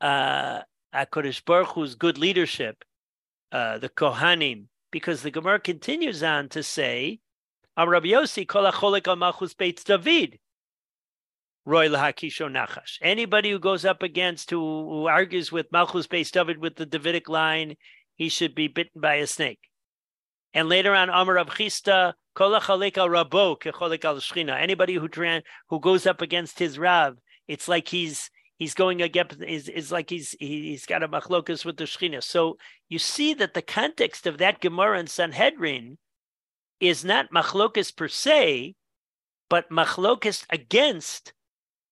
uh, 0.00 0.62
Hakadosh 0.94 1.44
Baruch 1.44 1.68
Hu's 1.68 1.94
good 1.94 2.18
leadership, 2.18 2.84
uh, 3.52 3.78
the 3.78 3.88
Kohanim, 3.88 4.66
because 4.90 5.22
the 5.22 5.30
Gemara 5.30 5.60
continues 5.60 6.22
on 6.22 6.48
to 6.48 6.62
say, 6.62 7.20
Rabbi 7.76 8.08
Yossi 8.08 8.46
kol 8.46 8.64
acholik 8.64 9.06
al 9.06 9.16
malchus 9.16 9.54
Beit 9.54 9.84
David. 9.84 10.38
Roy 11.64 11.88
lahakisho 11.88 12.50
nachash. 12.50 12.98
Anybody 13.00 13.50
who 13.50 13.60
goes 13.60 13.84
up 13.84 14.02
against 14.02 14.50
who, 14.50 14.58
who 14.58 15.06
argues 15.06 15.52
with 15.52 15.70
Malchus 15.70 16.08
Beis 16.08 16.32
David 16.32 16.58
with 16.58 16.74
the 16.74 16.86
Davidic 16.86 17.28
line, 17.28 17.76
he 18.16 18.28
should 18.28 18.54
be 18.54 18.66
bitten 18.66 19.00
by 19.00 19.16
a 19.16 19.26
snake. 19.28 19.60
And 20.52 20.68
later 20.68 20.92
on, 20.92 21.08
Amar 21.08 21.36
Rav 21.36 21.50
Chisda, 21.50 22.14
kol 22.34 22.58
achalek 22.58 22.98
al 22.98 23.08
rabo 23.08 23.56
kecholek 23.58 24.04
al 24.04 24.16
shchina. 24.16 24.60
Anybody 24.60 24.94
who 24.94 25.08
who 25.68 25.80
goes 25.80 26.04
up 26.04 26.20
against 26.20 26.58
his 26.58 26.78
Rav, 26.78 27.16
it's 27.46 27.68
like 27.68 27.88
he's 27.88 28.28
he's 28.62 28.74
going 28.74 29.02
against 29.02 29.42
is 29.42 29.68
is 29.68 29.90
like 29.90 30.08
he's 30.08 30.36
he's 30.38 30.86
got 30.86 31.02
a 31.02 31.08
machlokas 31.08 31.64
with 31.64 31.76
the 31.76 31.84
shchina. 31.84 32.22
So 32.22 32.58
you 32.88 33.00
see 33.00 33.34
that 33.34 33.54
the 33.54 33.62
context 33.62 34.24
of 34.26 34.38
that 34.38 34.60
Gemara 34.60 35.00
in 35.00 35.08
Sanhedrin 35.08 35.98
is 36.78 37.04
not 37.04 37.32
machlokas 37.32 37.94
per 37.94 38.06
se, 38.06 38.76
but 39.50 39.68
machlokas 39.68 40.46
against 40.48 41.32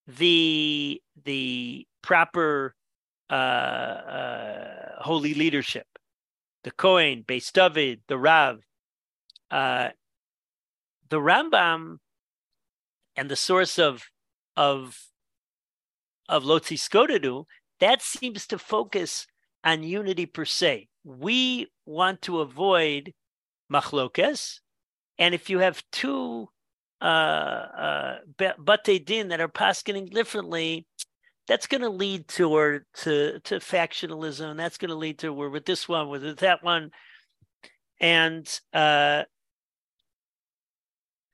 the 0.06 1.02
the 1.24 1.88
proper 2.02 2.76
uh, 3.28 3.32
uh, 3.34 5.02
holy 5.02 5.34
leadership, 5.34 5.88
the 6.62 6.70
Kohen, 6.70 7.24
Beis 7.26 7.52
David, 7.52 8.00
the 8.06 8.16
Rav, 8.18 8.60
uh, 9.50 9.88
the 11.08 11.18
Rambam, 11.18 11.98
and 13.16 13.28
the 13.28 13.36
source 13.36 13.76
of 13.76 14.04
of 14.56 15.09
of 16.30 16.44
Lotzi 16.44 16.78
Skodadu, 16.78 17.44
that 17.80 18.00
seems 18.00 18.46
to 18.46 18.58
focus 18.58 19.26
on 19.64 19.82
unity 19.82 20.26
per 20.26 20.44
se. 20.44 20.88
We 21.04 21.66
want 21.84 22.22
to 22.22 22.40
avoid 22.40 23.12
machlokes, 23.70 24.60
and 25.18 25.34
if 25.34 25.50
you 25.50 25.58
have 25.58 25.82
two 25.92 26.48
uh, 27.02 27.04
uh, 27.04 28.18
din 29.04 29.28
that 29.28 29.40
are 29.40 29.48
paskening 29.48 30.10
differently, 30.10 30.86
that's 31.48 31.66
going 31.66 31.80
to 31.80 31.90
lead 31.90 32.28
to 32.28 32.50
or 32.50 32.86
to 33.02 33.40
to 33.40 33.56
factionalism. 33.56 34.56
That's 34.56 34.78
going 34.78 34.90
to 34.90 34.94
lead 34.94 35.18
to 35.18 35.32
we're 35.32 35.48
with 35.48 35.66
this 35.66 35.88
one, 35.88 36.08
with 36.08 36.38
that 36.38 36.62
one, 36.62 36.90
and 38.00 38.60
uh, 38.72 39.24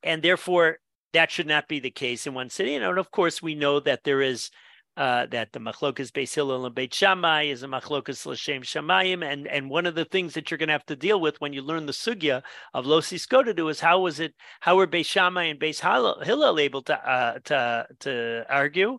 and 0.02 0.22
therefore 0.22 0.78
that 1.12 1.30
should 1.30 1.46
not 1.46 1.68
be 1.68 1.80
the 1.80 1.90
case 1.90 2.26
in 2.26 2.35
one 2.35 2.50
city. 2.50 2.74
And 2.74 2.85
of 2.85 3.11
course, 3.11 3.42
we 3.42 3.54
know 3.54 3.80
that 3.80 4.04
there 4.04 4.22
is 4.22 4.50
uh, 4.96 5.26
that 5.26 5.52
the 5.52 5.59
machlokas 5.59 6.11
Beis 6.11 6.35
Hillel 6.35 6.64
and 6.64 6.74
Beit 6.74 6.94
Shammai 6.94 7.44
is 7.44 7.62
a 7.62 7.66
machlokas 7.66 8.24
l'shem 8.24 8.62
shamayim, 8.62 9.24
and 9.24 9.46
and 9.46 9.68
one 9.68 9.85
of 9.85 9.94
the 9.94 10.06
things 10.06 10.35
that 10.35 10.50
you're 10.50 10.59
going 10.59 10.68
to 10.68 10.72
have 10.72 10.87
to 10.87 10.96
deal 10.96 11.20
with 11.20 11.40
when 11.40 11.52
you 11.52 11.62
learn 11.62 11.87
the 11.87 11.92
sugya 11.92 12.42
of 12.72 12.87
Losi 12.87 13.18
Skodedu 13.18 13.70
is 13.70 13.80
how 13.80 14.00
was 14.00 14.20
it 14.20 14.35
how 14.61 14.76
were 14.76 14.87
Beit 14.87 15.06
Shammai 15.06 15.44
and 15.44 15.61
Beis 15.61 15.80
Hillel 16.24 16.59
able 16.59 16.82
to 16.82 16.94
uh, 16.94 17.38
to 17.44 17.87
to 18.00 18.46
argue, 18.48 18.98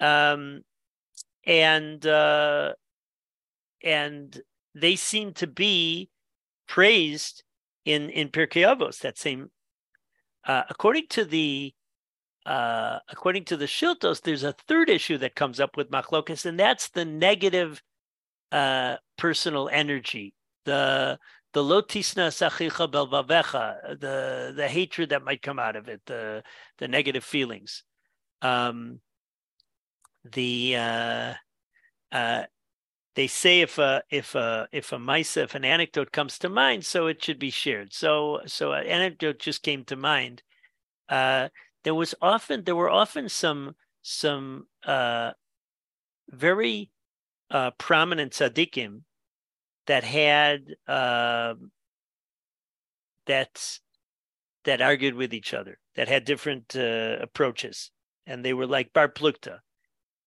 um, 0.00 0.62
and 1.46 2.06
uh, 2.06 2.74
and 3.82 4.40
they 4.74 4.96
seem 4.96 5.32
to 5.34 5.46
be 5.46 6.10
praised 6.68 7.42
in 7.86 8.10
in 8.10 8.28
Pirkei 8.28 8.66
Avos. 8.66 8.98
That 8.98 9.16
same, 9.16 9.50
uh, 10.46 10.64
according 10.68 11.06
to 11.10 11.24
the 11.24 11.72
uh, 12.46 12.98
according 13.08 13.44
to 13.46 13.56
the 13.56 13.66
Shiltos, 13.66 14.20
there's 14.22 14.42
a 14.42 14.54
third 14.66 14.88
issue 14.88 15.18
that 15.18 15.34
comes 15.34 15.60
up 15.60 15.76
with 15.76 15.90
machlokas, 15.90 16.44
and 16.44 16.58
that's 16.58 16.88
the 16.88 17.04
negative 17.04 17.82
uh, 18.50 18.96
personal 19.16 19.68
energy, 19.72 20.34
the 20.64 21.18
the 21.52 21.62
lotisna 21.62 22.28
sachicha 22.28 22.90
belvavecha, 22.90 24.00
the 24.00 24.52
the 24.56 24.68
hatred 24.68 25.10
that 25.10 25.24
might 25.24 25.42
come 25.42 25.58
out 25.58 25.76
of 25.76 25.88
it, 25.88 26.00
the 26.06 26.42
the 26.78 26.88
negative 26.88 27.24
feelings. 27.24 27.84
Um, 28.40 29.00
the 30.24 30.76
uh, 30.76 31.34
uh, 32.10 32.44
they 33.14 33.26
say 33.26 33.60
if 33.60 33.78
a 33.78 34.02
if 34.10 34.34
a 34.34 34.68
if 34.72 34.92
a 34.92 34.98
mice 34.98 35.36
if 35.36 35.54
an 35.54 35.64
anecdote 35.64 36.12
comes 36.12 36.38
to 36.40 36.48
mind, 36.48 36.84
so 36.84 37.06
it 37.06 37.22
should 37.22 37.38
be 37.38 37.50
shared. 37.50 37.92
So 37.92 38.40
so 38.46 38.72
an 38.72 38.86
anecdote 38.86 39.38
just 39.38 39.62
came 39.62 39.84
to 39.84 39.96
mind. 39.96 40.42
Uh, 41.08 41.48
there 41.84 41.94
was 41.94 42.14
often 42.20 42.64
there 42.64 42.76
were 42.76 42.90
often 42.90 43.28
some 43.28 43.74
some 44.02 44.66
uh, 44.84 45.32
very 46.30 46.90
uh, 47.50 47.70
prominent 47.78 48.32
tzaddikim 48.32 49.02
that 49.86 50.04
had 50.04 50.74
uh, 50.86 51.54
that 53.26 53.78
that 54.64 54.80
argued 54.80 55.14
with 55.14 55.34
each 55.34 55.52
other, 55.54 55.78
that 55.96 56.08
had 56.08 56.24
different 56.24 56.76
uh, 56.76 57.16
approaches, 57.20 57.90
and 58.26 58.44
they 58.44 58.52
were 58.52 58.66
like 58.66 58.92
bar 58.92 59.08
plukta. 59.08 59.58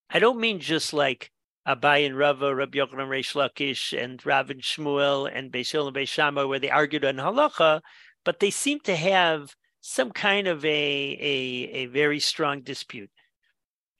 I 0.10 0.20
don't 0.20 0.40
mean 0.40 0.60
just 0.60 0.94
like 0.94 1.32
Abai 1.68 2.06
and 2.06 2.18
Rava, 2.18 2.54
Rabbi 2.54 2.78
Yochanan 2.78 3.08
Reish 3.08 3.34
Lakish, 3.34 3.98
and 3.98 4.24
Rav 4.26 4.50
and 4.50 4.62
Shmuel, 4.62 5.30
and 5.34 5.52
Beis 5.52 5.74
and 5.74 5.96
Beis 5.96 6.10
Shammai, 6.10 6.44
where 6.44 6.60
they 6.60 6.70
argued 6.70 7.06
on 7.06 7.16
halacha, 7.16 7.82
but 8.24 8.40
they 8.40 8.52
seem 8.52 8.80
to 8.82 8.96
have 8.96 9.56
some 9.88 10.10
kind 10.10 10.48
of 10.48 10.66
a 10.66 10.68
a, 10.68 11.70
a 11.74 11.86
very 11.86 12.20
strong 12.20 12.62
dispute, 12.62 13.12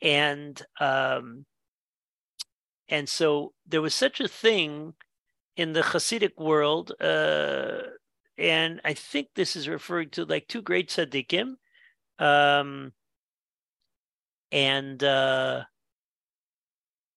and 0.02 0.60
um, 0.80 1.46
and 2.90 3.08
so 3.08 3.54
there 3.68 3.84
was 3.84 3.94
such 3.94 4.20
a 4.20 4.28
thing 4.28 4.96
in 5.56 5.74
the 5.74 5.82
Hasidic 5.82 6.38
world, 6.40 6.92
uh, 7.00 7.82
and 8.36 8.82
I 8.84 8.94
think 8.96 9.28
this 9.36 9.56
is 9.56 9.68
referring 9.70 10.10
to 10.12 10.26
like 10.26 10.48
two 10.48 10.64
great 10.64 10.90
tzaddikim, 10.90 11.54
um, 12.20 12.92
and. 14.52 15.04
Uh, 15.04 15.64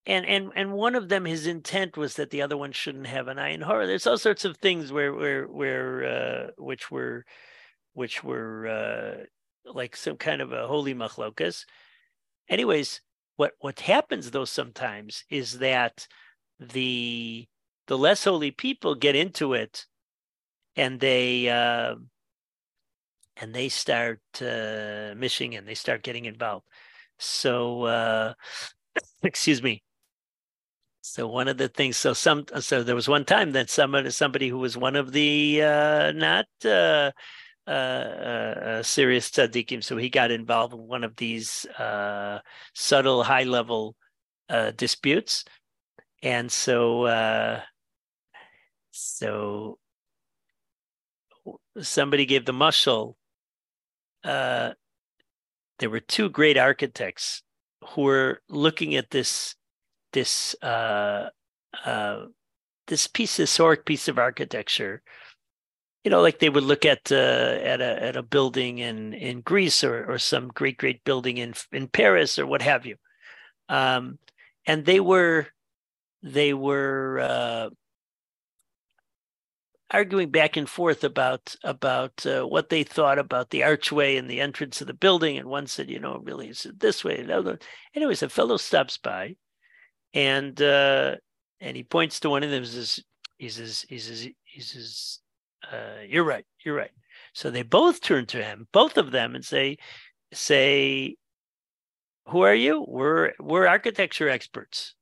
and 0.06 0.24
and 0.24 0.50
and 0.56 0.72
one 0.72 0.94
of 0.94 1.10
them 1.10 1.26
his 1.26 1.46
intent 1.46 1.98
was 1.98 2.14
that 2.14 2.30
the 2.30 2.40
other 2.40 2.56
one 2.56 2.72
shouldn't 2.72 3.06
have 3.06 3.28
an 3.28 3.36
ayin 3.36 3.62
hara. 3.62 3.86
there's 3.86 4.06
all 4.06 4.16
sorts 4.16 4.46
of 4.46 4.56
things 4.56 4.90
where 4.90 5.12
where 5.12 5.46
where 5.46 6.04
uh, 6.04 6.50
which 6.56 6.90
were 6.90 7.26
which 7.98 8.22
were 8.22 8.68
uh, 8.68 9.72
like 9.74 9.96
some 9.96 10.16
kind 10.16 10.40
of 10.40 10.52
a 10.52 10.68
holy 10.68 10.94
machlokas. 10.94 11.64
Anyways, 12.48 13.00
what 13.36 13.52
what 13.58 13.80
happens 13.80 14.30
though 14.30 14.44
sometimes 14.44 15.24
is 15.30 15.58
that 15.58 16.06
the 16.60 17.46
the 17.88 17.98
less 17.98 18.22
holy 18.22 18.52
people 18.52 18.94
get 18.94 19.16
into 19.16 19.54
it, 19.54 19.84
and 20.76 21.00
they 21.00 21.48
uh, 21.48 21.96
and 23.36 23.52
they 23.52 23.68
start 23.68 24.20
uh, 24.40 25.14
mishing 25.16 25.56
and 25.56 25.66
they 25.66 25.74
start 25.74 26.04
getting 26.04 26.26
involved. 26.26 26.66
So 27.18 27.82
uh, 27.82 28.34
excuse 29.24 29.60
me. 29.60 29.82
So 31.00 31.26
one 31.26 31.48
of 31.48 31.56
the 31.56 31.68
things, 31.68 31.96
so 31.96 32.12
some, 32.12 32.44
so 32.60 32.82
there 32.82 32.94
was 32.94 33.08
one 33.08 33.24
time 33.24 33.52
that 33.52 33.70
somebody, 33.70 34.10
somebody 34.10 34.48
who 34.48 34.58
was 34.58 34.76
one 34.76 34.94
of 34.94 35.12
the 35.12 35.62
uh, 35.62 36.12
not 36.12 36.46
uh, 36.66 37.12
uh, 37.68 38.80
uh, 38.80 38.82
serious 38.82 39.30
tzaddikim. 39.30 39.84
So 39.84 39.96
he 39.96 40.08
got 40.08 40.30
involved 40.30 40.74
in 40.74 40.80
one 40.80 41.04
of 41.04 41.14
these 41.16 41.66
uh, 41.78 42.40
subtle, 42.74 43.22
high 43.22 43.44
level 43.44 43.94
uh, 44.48 44.72
disputes. 44.72 45.44
And 46.22 46.50
so, 46.50 47.04
uh, 47.04 47.60
So 48.90 49.78
somebody 51.80 52.26
gave 52.26 52.44
the 52.44 52.52
mushal. 52.52 53.14
Uh, 54.24 54.72
there 55.78 55.90
were 55.90 56.00
two 56.00 56.28
great 56.28 56.58
architects 56.58 57.42
who 57.94 58.02
were 58.02 58.42
looking 58.48 58.96
at 58.96 59.10
this 59.10 59.54
this 60.12 60.56
uh, 60.62 61.30
uh, 61.84 62.26
this 62.88 63.06
piece, 63.06 63.36
historic 63.36 63.84
piece 63.84 64.08
of 64.08 64.18
architecture. 64.18 65.02
You 66.04 66.10
know, 66.10 66.22
like 66.22 66.38
they 66.38 66.48
would 66.48 66.64
look 66.64 66.84
at 66.84 67.10
uh, 67.12 67.58
at 67.62 67.80
a 67.80 68.02
at 68.02 68.16
a 68.16 68.22
building 68.22 68.78
in 68.78 69.12
in 69.12 69.40
Greece 69.40 69.84
or 69.84 70.10
or 70.10 70.18
some 70.18 70.48
great 70.48 70.78
great 70.78 71.04
building 71.04 71.38
in 71.38 71.54
in 71.72 71.88
Paris 71.88 72.38
or 72.38 72.46
what 72.46 72.62
have 72.62 72.86
you, 72.86 72.96
um, 73.68 74.18
and 74.66 74.84
they 74.84 75.00
were 75.00 75.48
they 76.22 76.54
were 76.54 77.20
uh, 77.20 77.70
arguing 79.90 80.30
back 80.30 80.56
and 80.56 80.68
forth 80.68 81.04
about 81.04 81.54
about 81.64 82.24
uh, 82.26 82.42
what 82.42 82.68
they 82.68 82.82
thought 82.82 83.18
about 83.18 83.50
the 83.50 83.64
archway 83.64 84.16
and 84.16 84.28
the 84.28 84.40
entrance 84.40 84.80
of 84.80 84.86
the 84.86 84.94
building. 84.94 85.38
And 85.38 85.48
one 85.48 85.66
said, 85.66 85.90
you 85.90 85.98
know, 85.98 86.18
really 86.22 86.48
is 86.48 86.66
it 86.66 86.80
this 86.80 87.04
way? 87.04 87.18
And 87.18 87.58
Anyways, 87.94 88.22
a 88.22 88.28
fellow 88.28 88.56
stops 88.56 88.98
by, 88.98 89.36
and 90.14 90.60
uh, 90.60 91.16
and 91.60 91.76
he 91.76 91.82
points 91.82 92.20
to 92.20 92.30
one 92.30 92.42
of 92.42 92.50
them. 92.50 92.64
Says, 92.64 93.00
he 93.38 93.48
says, 93.48 93.84
he 93.88 93.98
says, 93.98 94.28
he 94.44 94.60
says, 94.60 95.20
uh, 95.70 96.02
"You're 96.06 96.24
right. 96.24 96.44
You're 96.64 96.76
right." 96.76 96.90
So 97.32 97.50
they 97.50 97.62
both 97.62 98.00
turn 98.00 98.26
to 98.26 98.42
him, 98.42 98.68
both 98.72 98.96
of 98.96 99.10
them, 99.12 99.34
and 99.34 99.44
say, 99.44 99.78
"Say, 100.32 101.16
who 102.28 102.42
are 102.42 102.54
you? 102.54 102.84
We're 102.88 103.32
we're 103.40 103.66
architecture 103.66 104.28
experts." 104.28 104.94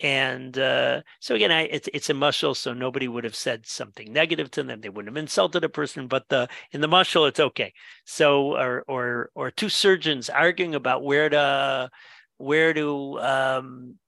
And 0.00 0.58
uh, 0.58 1.02
so 1.20 1.34
again, 1.36 1.52
I, 1.52 1.62
it's 1.62 1.88
it's 1.94 2.10
a 2.10 2.14
mushal, 2.14 2.56
so 2.56 2.74
nobody 2.74 3.06
would 3.06 3.24
have 3.24 3.36
said 3.36 3.64
something 3.66 4.12
negative 4.12 4.50
to 4.52 4.62
them. 4.64 4.80
They 4.80 4.88
wouldn't 4.88 5.14
have 5.14 5.22
insulted 5.22 5.62
a 5.64 5.68
person, 5.68 6.08
but 6.08 6.28
the 6.28 6.48
in 6.72 6.80
the 6.80 6.88
mushal, 6.88 7.28
it's 7.28 7.40
okay. 7.40 7.72
So 8.04 8.56
or 8.56 8.84
or 8.88 9.30
or 9.34 9.50
two 9.52 9.68
surgeons 9.68 10.28
arguing 10.28 10.74
about 10.74 11.04
where 11.04 11.28
to 11.28 11.90
where 12.38 12.74
to 12.74 13.20
um, 13.20 13.98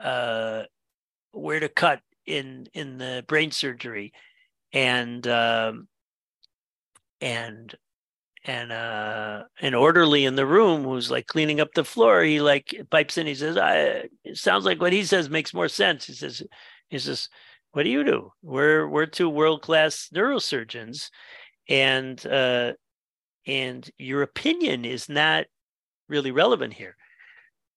uh, 0.00 0.64
where 1.32 1.60
to 1.60 1.68
cut 1.68 2.00
in 2.26 2.66
in 2.72 2.98
the 2.98 3.24
brain 3.28 3.50
surgery, 3.50 4.12
and 4.72 5.26
um, 5.26 5.88
and 7.20 7.74
and 8.46 8.70
uh 8.70 9.42
an 9.60 9.74
orderly 9.74 10.24
in 10.24 10.36
the 10.36 10.46
room 10.46 10.84
who's 10.84 11.10
like 11.10 11.26
cleaning 11.26 11.60
up 11.60 11.72
the 11.74 11.84
floor 11.84 12.22
he 12.22 12.40
like 12.40 12.80
pipes 12.90 13.18
in 13.18 13.26
he 13.26 13.34
says 13.34 13.56
i 13.56 14.04
it 14.24 14.36
sounds 14.36 14.64
like 14.64 14.80
what 14.80 14.92
he 14.92 15.04
says 15.04 15.28
makes 15.28 15.54
more 15.54 15.68
sense. 15.68 16.06
He 16.06 16.12
says 16.12 16.42
he 16.88 16.98
says 16.98 17.28
what 17.72 17.82
do 17.82 17.90
you 17.90 18.04
do? 18.04 18.32
We're 18.42 18.88
we're 18.88 19.06
two 19.06 19.28
world 19.28 19.62
class 19.62 20.08
neurosurgeons 20.14 21.10
and 21.68 22.24
uh 22.26 22.72
and 23.46 23.88
your 23.98 24.22
opinion 24.22 24.84
is 24.84 25.08
not 25.08 25.46
really 26.08 26.30
relevant 26.30 26.72
here. 26.72 26.96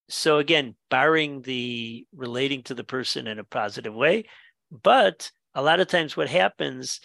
So 0.09 0.39
again 0.39 0.75
barring 0.89 1.41
the 1.41 2.05
relating 2.15 2.63
to 2.63 2.75
the 2.75 2.83
person 2.83 3.27
in 3.27 3.39
a 3.39 3.43
positive 3.43 3.93
way 3.93 4.25
but 4.83 5.31
a 5.59 5.61
lot 5.61 5.79
of 5.79 5.87
times 5.87 6.15
what 6.15 6.29
happens 6.29 6.99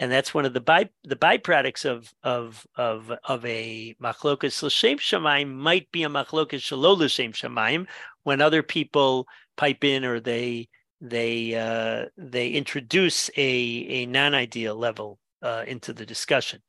and 0.00 0.12
that's 0.12 0.32
one 0.32 0.44
of 0.44 0.54
the 0.54 0.60
by 0.60 0.88
the 1.04 1.16
byproducts 1.16 1.84
of 1.84 2.12
of 2.22 2.66
of 2.76 3.12
of 3.24 3.44
a 3.44 3.94
machlokas 4.02 4.62
l'shem 4.62 4.98
shemaim 4.98 5.54
might 5.54 5.90
be 5.92 6.04
a 6.04 6.08
machlokas 6.08 6.60
shelo 6.60 6.96
l'shem 6.96 7.32
shemaim 7.32 7.86
when 8.22 8.40
other 8.40 8.62
people 8.62 9.26
pipe 9.56 9.84
in 9.84 10.04
or 10.04 10.20
they 10.20 10.68
they 11.00 11.54
uh, 11.54 12.06
they 12.16 12.48
introduce 12.50 13.30
a 13.36 13.40
a 13.40 14.06
non-ideal 14.06 14.74
level 14.74 15.18
uh, 15.42 15.64
into 15.66 15.92
the 15.92 16.06
discussion. 16.06 16.60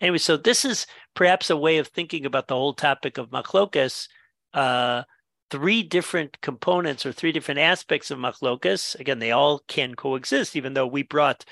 Anyway, 0.00 0.18
so 0.18 0.36
this 0.36 0.64
is 0.64 0.86
perhaps 1.14 1.50
a 1.50 1.56
way 1.56 1.78
of 1.78 1.88
thinking 1.88 2.26
about 2.26 2.48
the 2.48 2.54
whole 2.54 2.74
topic 2.74 3.18
of 3.18 3.30
machlokas. 3.30 4.08
Uh, 4.52 5.02
three 5.50 5.82
different 5.82 6.40
components 6.40 7.04
or 7.04 7.12
three 7.12 7.32
different 7.32 7.60
aspects 7.60 8.10
of 8.10 8.18
machlokas. 8.18 8.98
Again, 8.98 9.18
they 9.18 9.32
all 9.32 9.60
can 9.68 9.94
coexist, 9.94 10.56
even 10.56 10.74
though 10.74 10.86
we 10.86 11.02
brought 11.02 11.44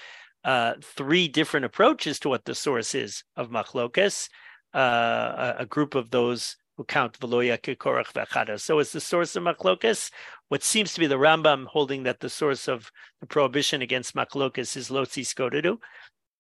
uh, 0.45 0.75
three 0.83 1.29
different 1.29 1.67
approaches 1.67 2.19
to 2.21 2.29
what 2.29 2.45
the 2.45 2.55
source 2.55 2.95
is 2.95 3.25
of 3.37 3.51
machlokas. 3.51 4.29
Uh, 4.75 5.55
a, 5.59 5.63
a, 5.63 5.67
group 5.67 5.95
of 5.95 6.11
those 6.11 6.57
who 6.77 6.85
count 6.85 7.19
veloya 7.19 7.59
kekorach 7.59 8.13
v'achada. 8.13 8.61
So 8.61 8.79
it's 8.79 8.93
the 8.93 9.01
source 9.01 9.35
of 9.35 9.43
machlokas. 9.43 10.11
What 10.49 10.63
seems 10.63 10.93
to 10.93 11.01
be 11.01 11.07
the 11.07 11.17
Rambam 11.17 11.67
holding 11.67 12.03
that 12.03 12.21
the 12.21 12.29
source 12.29 12.69
of 12.69 12.93
the 13.21 13.27
prohibition 13.27 13.81
against 13.81 14.15
machlokas 14.15 14.77
is 14.77 14.91
lotzi 14.91 15.25
skodedu, 15.25 15.79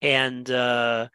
and 0.02 0.50
uh, 0.50 1.08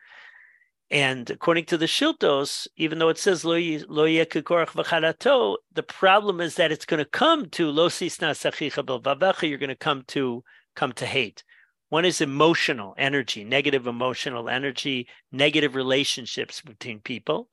and 0.94 1.28
according 1.32 1.66
to 1.66 1.78
the 1.78 1.88
She'iltos, 1.88 2.68
even 2.78 3.00
though 3.00 3.10
it 3.10 3.18
says 3.18 3.44
lo 3.44 3.56
kekorach 3.56 4.68
v'chadato, 4.70 5.58
the 5.74 5.82
problem 5.82 6.40
is 6.40 6.54
that 6.56 6.72
it's 6.72 6.86
going 6.86 7.04
to 7.04 7.10
come 7.10 7.50
to 7.50 7.72
lo 7.72 7.90
sachicha 7.90 9.50
You're 9.50 9.58
going 9.58 9.70
to 9.70 9.76
come 9.76 10.04
to 10.10 10.44
come 10.76 10.92
to 10.94 11.08
hate. 11.08 11.44
One 11.90 12.06
is 12.06 12.22
emotional 12.22 12.94
energy, 12.96 13.44
negative 13.44 13.88
emotional 13.88 14.48
energy, 14.48 15.08
negative 15.32 15.74
relationships 15.74 16.62
between 16.62 17.00
people. 17.00 17.50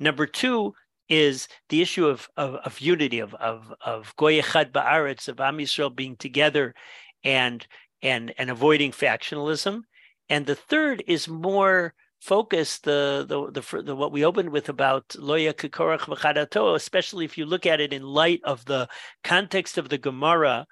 Number 0.00 0.26
two 0.26 0.74
is 1.08 1.46
the 1.68 1.80
issue 1.80 2.08
of, 2.08 2.28
of, 2.36 2.56
of 2.56 2.80
unity, 2.80 3.20
of, 3.20 3.34
of, 3.34 3.72
of 3.86 4.16
Goy 4.16 4.40
Echad 4.40 4.72
Ba'aretz, 4.72 5.28
of 5.28 5.38
Am 5.38 5.58
Yisrael 5.58 5.94
being 5.94 6.16
together 6.16 6.74
and, 7.22 7.64
and, 8.02 8.34
and 8.36 8.50
avoiding 8.50 8.90
factionalism. 8.90 9.82
And 10.28 10.46
the 10.46 10.56
third 10.56 11.04
is 11.06 11.28
more 11.28 11.94
focused 12.24 12.84
the, 12.84 13.26
the 13.28 13.60
the, 13.60 13.82
the 13.82 13.94
what 13.94 14.10
we 14.10 14.24
opened 14.24 14.50
with 14.50 14.68
about 14.70 15.06
loya 15.10 15.52
kikorach 15.52 16.06
v'chadato, 16.10 16.74
especially 16.74 17.24
if 17.26 17.36
you 17.36 17.44
look 17.44 17.66
at 17.66 17.80
it 17.80 17.92
in 17.92 18.02
light 18.02 18.40
of 18.44 18.64
the 18.64 18.88
context 19.22 19.76
of 19.76 19.90
the 19.90 19.98
Gemara 19.98 20.66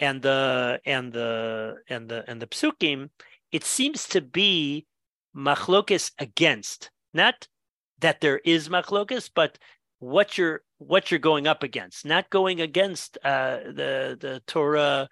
and 0.00 0.22
the 0.22 0.80
and 0.86 1.12
the 1.12 1.76
and 1.90 2.08
the 2.08 2.24
and 2.26 2.40
the 2.40 2.46
psukim, 2.46 3.10
it 3.52 3.64
seems 3.64 4.08
to 4.08 4.20
be 4.22 4.86
machlokes 5.36 6.12
against, 6.18 6.90
not 7.12 7.46
that 8.00 8.20
there 8.22 8.38
is 8.38 8.70
machlokes, 8.70 9.30
but 9.34 9.58
what 9.98 10.38
you're 10.38 10.62
what 10.78 11.10
you're 11.10 11.20
going 11.30 11.46
up 11.46 11.62
against, 11.62 12.06
not 12.06 12.30
going 12.30 12.60
against 12.62 13.18
uh, 13.22 13.58
the 13.80 14.16
the 14.18 14.42
Torah, 14.46 15.08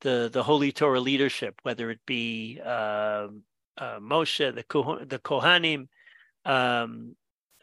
the 0.00 0.28
the 0.32 0.42
holy 0.42 0.72
Torah 0.72 1.00
leadership, 1.00 1.54
whether 1.62 1.90
it 1.90 2.00
be 2.06 2.60
uh, 2.64 3.28
uh, 3.78 3.98
Moshe, 4.00 4.54
the 4.54 5.06
the 5.06 5.18
Kohanim, 5.18 5.88
um, 6.44 7.16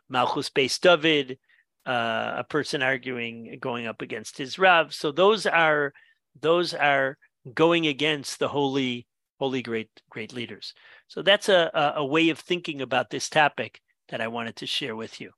Malchus 0.10 0.49
Beis 0.49 0.80
David, 0.80 1.38
uh, 1.86 2.34
a 2.38 2.43
person 2.43 2.82
arguing 2.82 3.58
going 3.60 3.86
up 3.88 4.01
against 4.01 4.38
his 4.38 4.58
Rav. 4.58 4.93
So 4.93 5.12
those 5.12 5.45
are 5.45 5.93
those 6.39 6.73
are 6.73 7.17
going 7.54 7.88
against 7.88 8.39
the 8.39 8.47
holy, 8.47 9.08
holy 9.39 9.62
great, 9.62 9.89
great 10.10 10.34
leaders. 10.34 10.73
So 11.08 11.21
that's 11.21 11.49
a, 11.49 11.93
a 11.95 12.06
way 12.06 12.30
of 12.30 12.39
thinking 12.39 12.82
about 12.82 13.10
this 13.10 13.30
topic 13.30 13.82
that 14.10 14.21
I 14.21 14.28
wanted 14.28 14.56
to 14.58 14.65
share 14.65 14.95
with 14.95 15.21
you. 15.21 15.32